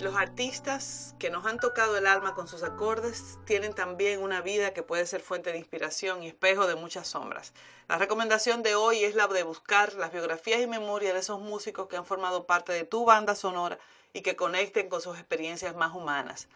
Los 0.00 0.16
artistas 0.16 1.14
que 1.18 1.28
nos 1.28 1.44
han 1.44 1.58
tocado 1.58 1.98
el 1.98 2.06
alma 2.06 2.34
con 2.34 2.48
sus 2.48 2.62
acordes 2.62 3.38
tienen 3.44 3.74
también 3.74 4.22
una 4.22 4.40
vida 4.40 4.72
que 4.72 4.82
puede 4.82 5.04
ser 5.04 5.20
fuente 5.20 5.52
de 5.52 5.58
inspiración 5.58 6.22
y 6.22 6.28
espejo 6.28 6.66
de 6.66 6.74
muchas 6.74 7.06
sombras. 7.06 7.52
La 7.86 7.98
recomendación 7.98 8.62
de 8.62 8.74
hoy 8.74 9.04
es 9.04 9.14
la 9.14 9.26
de 9.26 9.42
buscar 9.42 9.92
las 9.92 10.10
biografías 10.10 10.62
y 10.62 10.66
memorias 10.66 11.12
de 11.12 11.20
esos 11.20 11.38
músicos 11.38 11.86
que 11.86 11.98
han 11.98 12.06
formado 12.06 12.46
parte 12.46 12.72
de 12.72 12.84
tu 12.84 13.04
banda 13.04 13.34
sonora 13.34 13.78
y 14.14 14.22
que 14.22 14.36
conecten 14.36 14.88
con 14.88 15.02
sus 15.02 15.18
experiencias 15.18 15.76
más 15.76 15.94
humanas. 15.94 16.48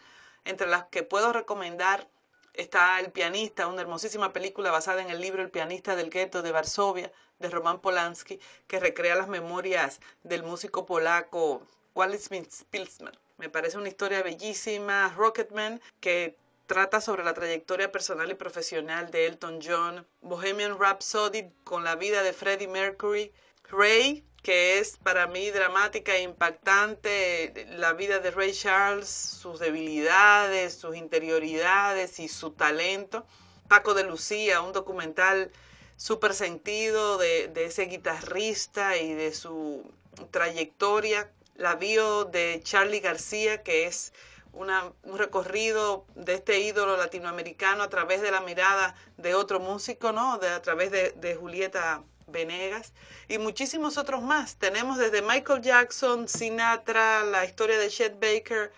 Entre 0.43 0.65
las 0.65 0.85
que 0.85 1.03
puedo 1.03 1.31
recomendar 1.31 2.07
está 2.53 2.99
El 2.99 3.11
pianista, 3.11 3.67
una 3.67 3.81
hermosísima 3.81 4.33
película 4.33 4.71
basada 4.71 5.03
en 5.03 5.11
el 5.11 5.21
libro 5.21 5.43
El 5.43 5.51
pianista 5.51 5.95
del 5.95 6.09
gueto 6.09 6.41
de 6.41 6.51
Varsovia 6.51 7.11
de 7.37 7.51
Roman 7.51 7.79
Polanski, 7.79 8.39
que 8.65 8.79
recrea 8.79 9.13
las 9.13 9.27
memorias 9.27 9.99
del 10.23 10.41
músico 10.41 10.87
polaco 10.87 11.61
Władysław 11.93 12.47
Pilsner. 12.71 13.24
Me 13.37 13.49
parece 13.49 13.77
una 13.77 13.89
historia 13.89 14.23
bellísima. 14.23 15.13
Rocketman, 15.15 15.81
que 15.99 16.37
trata 16.67 17.01
sobre 17.01 17.23
la 17.23 17.33
trayectoria 17.33 17.91
personal 17.91 18.31
y 18.31 18.35
profesional 18.35 19.11
de 19.11 19.27
Elton 19.27 19.59
John. 19.61 20.07
Bohemian 20.21 20.79
Rhapsody, 20.79 21.51
con 21.63 21.83
la 21.83 21.95
vida 21.95 22.23
de 22.23 22.31
Freddie 22.31 22.69
Mercury. 22.69 23.33
Ray, 23.69 24.23
que 24.41 24.79
es 24.79 24.97
para 24.97 25.27
mí 25.27 25.51
dramática 25.51 26.15
e 26.15 26.21
impactante, 26.21 27.67
la 27.71 27.93
vida 27.93 28.19
de 28.19 28.31
Ray 28.31 28.53
Charles, 28.53 29.09
sus 29.09 29.59
debilidades, 29.59 30.75
sus 30.75 30.95
interioridades 30.95 32.19
y 32.19 32.29
su 32.29 32.51
talento. 32.51 33.25
Paco 33.67 33.93
de 33.95 34.03
Lucía, 34.03 34.61
un 34.61 34.71
documental 34.71 35.51
súper 35.97 36.33
sentido 36.33 37.17
de, 37.17 37.47
de 37.47 37.65
ese 37.65 37.85
guitarrista 37.85 38.97
y 38.97 39.13
de 39.13 39.33
su 39.33 39.91
trayectoria. 40.31 41.31
La 41.55 41.75
bio 41.75 42.25
de 42.25 42.61
Charlie 42.63 42.99
García, 42.99 43.63
que 43.63 43.85
es 43.85 44.13
un 44.55 45.17
recorrido 45.17 46.05
de 46.15 46.35
este 46.35 46.59
ídolo 46.59 46.95
latinoamericano 46.97 47.83
a 47.83 47.89
través 47.89 48.21
de 48.21 48.31
la 48.31 48.41
mirada 48.41 48.95
de 49.17 49.35
otro 49.35 49.59
músico, 49.59 50.11
¿no? 50.11 50.37
De, 50.37 50.49
a 50.49 50.61
través 50.61 50.91
de, 50.91 51.35
Julieta 51.35 52.03
Venegas 52.27 52.93
y 53.27 53.37
muchísimos 53.37 53.97
otros 53.97 54.21
más. 54.21 54.55
Tenemos 54.57 54.97
desde 54.97 55.21
Michael 55.21 55.61
Jackson, 55.61 56.27
Sinatra, 56.27 57.23
la 57.23 57.45
historia 57.45 57.77
de 57.77 57.89
Chet 57.89 58.19
Baker, 58.19 58.71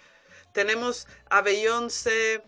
tenemos 0.52 1.08
a 1.30 1.42
Beyoncé, 1.42 2.42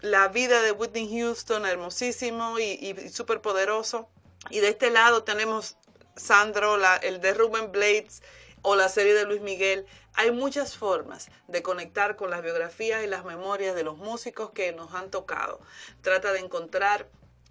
la 0.00 0.28
vida 0.28 0.62
de 0.62 0.72
Whitney 0.72 1.08
Houston, 1.18 1.66
hermosísimo 1.66 2.58
y, 2.58 2.64
y, 2.64 3.08
súper 3.10 3.42
poderoso. 3.42 4.08
Y 4.48 4.60
de 4.60 4.68
este 4.68 4.90
lado 4.90 5.22
tenemos 5.22 5.76
Sandro, 6.16 6.76
la, 6.78 6.96
el 6.96 7.20
de 7.20 7.34
Ruben 7.34 7.70
Blades 7.70 8.22
o 8.62 8.76
la 8.76 8.88
serie 8.88 9.14
de 9.14 9.24
Luis 9.24 9.40
Miguel. 9.40 9.86
Hay 10.14 10.30
muchas 10.30 10.76
formas 10.76 11.28
de 11.48 11.62
conectar 11.62 12.16
con 12.16 12.30
las 12.30 12.42
biografías 12.42 13.04
y 13.04 13.06
las 13.06 13.24
memorias 13.24 13.74
de 13.74 13.82
los 13.82 13.98
músicos 13.98 14.50
que 14.50 14.72
nos 14.72 14.94
han 14.94 15.10
tocado. 15.10 15.60
Trata 16.00 16.32
de 16.32 16.40
encontrar 16.40 17.08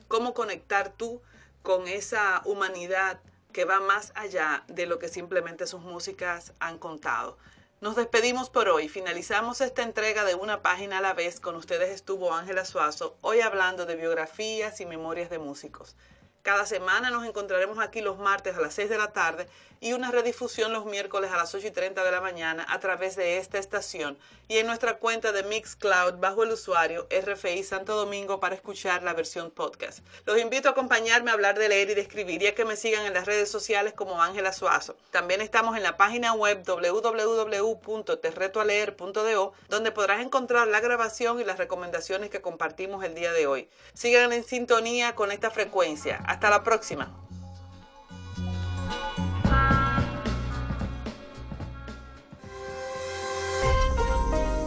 cómo 0.08 0.34
conectar 0.34 0.94
tú 0.94 1.22
con 1.62 1.88
esa 1.88 2.42
humanidad 2.46 3.22
que 3.54 3.66
va 3.66 3.80
más 3.80 4.14
allá 4.16 4.64
de 4.68 4.86
lo 4.86 4.98
que 4.98 5.10
simplemente 5.10 5.68
sus 5.68 5.82
músicas 5.82 6.54
han 6.60 6.80
contado. 6.80 7.38
Nos 7.82 7.96
despedimos 7.96 8.50
por 8.50 8.70
hoy. 8.70 8.88
Finalizamos 8.88 9.60
esta 9.60 9.82
entrega 9.82 10.24
de 10.24 10.36
una 10.36 10.62
página 10.62 11.00
a 11.00 11.02
la 11.02 11.14
vez. 11.14 11.40
Con 11.40 11.56
ustedes 11.56 11.90
estuvo 11.90 12.34
Ángela 12.34 12.64
Suazo, 12.64 13.18
hoy 13.22 13.42
hablando 13.42 13.86
de 13.86 13.96
biografías 13.96 14.80
y 14.82 14.86
memorias 14.86 15.30
de 15.30 15.40
músicos. 15.40 15.96
Cada 16.44 16.66
semana 16.66 17.12
nos 17.12 17.26
encontraremos 17.26 17.78
aquí 17.78 18.02
los 18.02 18.18
martes 18.18 18.56
a 18.56 18.62
las 18.62 18.74
6 18.74 18.90
de 18.90 18.98
la 18.98 19.12
tarde 19.12 19.48
y 19.80 19.94
una 19.94 20.10
redifusión 20.12 20.74
los 20.74 20.86
miércoles 20.86 21.32
a 21.32 21.38
las 21.38 21.56
8 21.56 21.68
y 21.68 21.72
30 21.72 22.04
de 22.04 22.12
la 22.12 22.22
mañana 22.22 22.66
a 22.70 22.80
través 22.80 23.16
de 23.16 23.38
esta 23.38 23.58
estación 23.58 24.16
y 24.48 24.58
en 24.58 24.68
nuestra 24.68 24.98
cuenta 24.98 25.32
de 25.32 25.42
Mixcloud 25.44 26.20
bajo 26.20 26.44
el 26.44 26.52
usuario 26.52 27.08
RFI 27.10 27.64
Santo 27.64 27.96
Domingo 27.96 28.40
para 28.40 28.54
escuchar 28.54 29.02
la 29.02 29.14
versión 29.14 29.50
podcast. 29.50 30.00
Los 30.26 30.40
invito 30.40 30.68
a 30.68 30.74
acompañarme 30.74 31.32
a 31.32 31.34
hablar 31.34 31.58
de 31.58 31.70
leer 31.70 31.90
y 31.90 31.96
de 31.96 32.02
escribir 32.02 32.44
y 32.44 32.48
a 32.48 32.54
que 32.54 32.66
me 32.66 32.76
sigan 32.76 33.06
en 33.06 33.14
las 33.14 33.26
redes 33.26 33.50
sociales 33.50 33.94
como 33.94 34.22
Ángela 34.22 34.52
Suazo. 34.54 34.96
También 35.10 35.42
estamos 35.42 35.78
en 35.78 35.84
la 35.84 35.98
página 35.98 36.34
web 36.34 36.64
www.terretoaleer.do 36.66 39.54
donde 39.70 39.92
podrás 39.92 40.22
encontrar 40.22 40.68
la 40.68 40.80
grabación 40.80 41.40
y 41.40 41.44
las 41.44 41.58
recomendaciones 41.58 42.30
que 42.30 42.42
compartimos 42.42 43.04
el 43.04 43.16
día 43.16 43.32
de 43.32 43.48
hoy. 43.48 43.68
Sigan 43.94 44.34
en 44.34 44.44
sintonía 44.44 45.16
con 45.16 45.32
esta 45.32 45.50
frecuencia. 45.50 46.22
Hasta 46.32 46.50
la 46.50 46.64
próxima. 46.64 47.10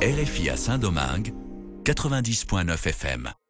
RFI 0.03 0.50
à 0.50 0.57
Saint-Domingue, 0.59 1.33
90.9 1.85 2.74
FM. 2.74 3.44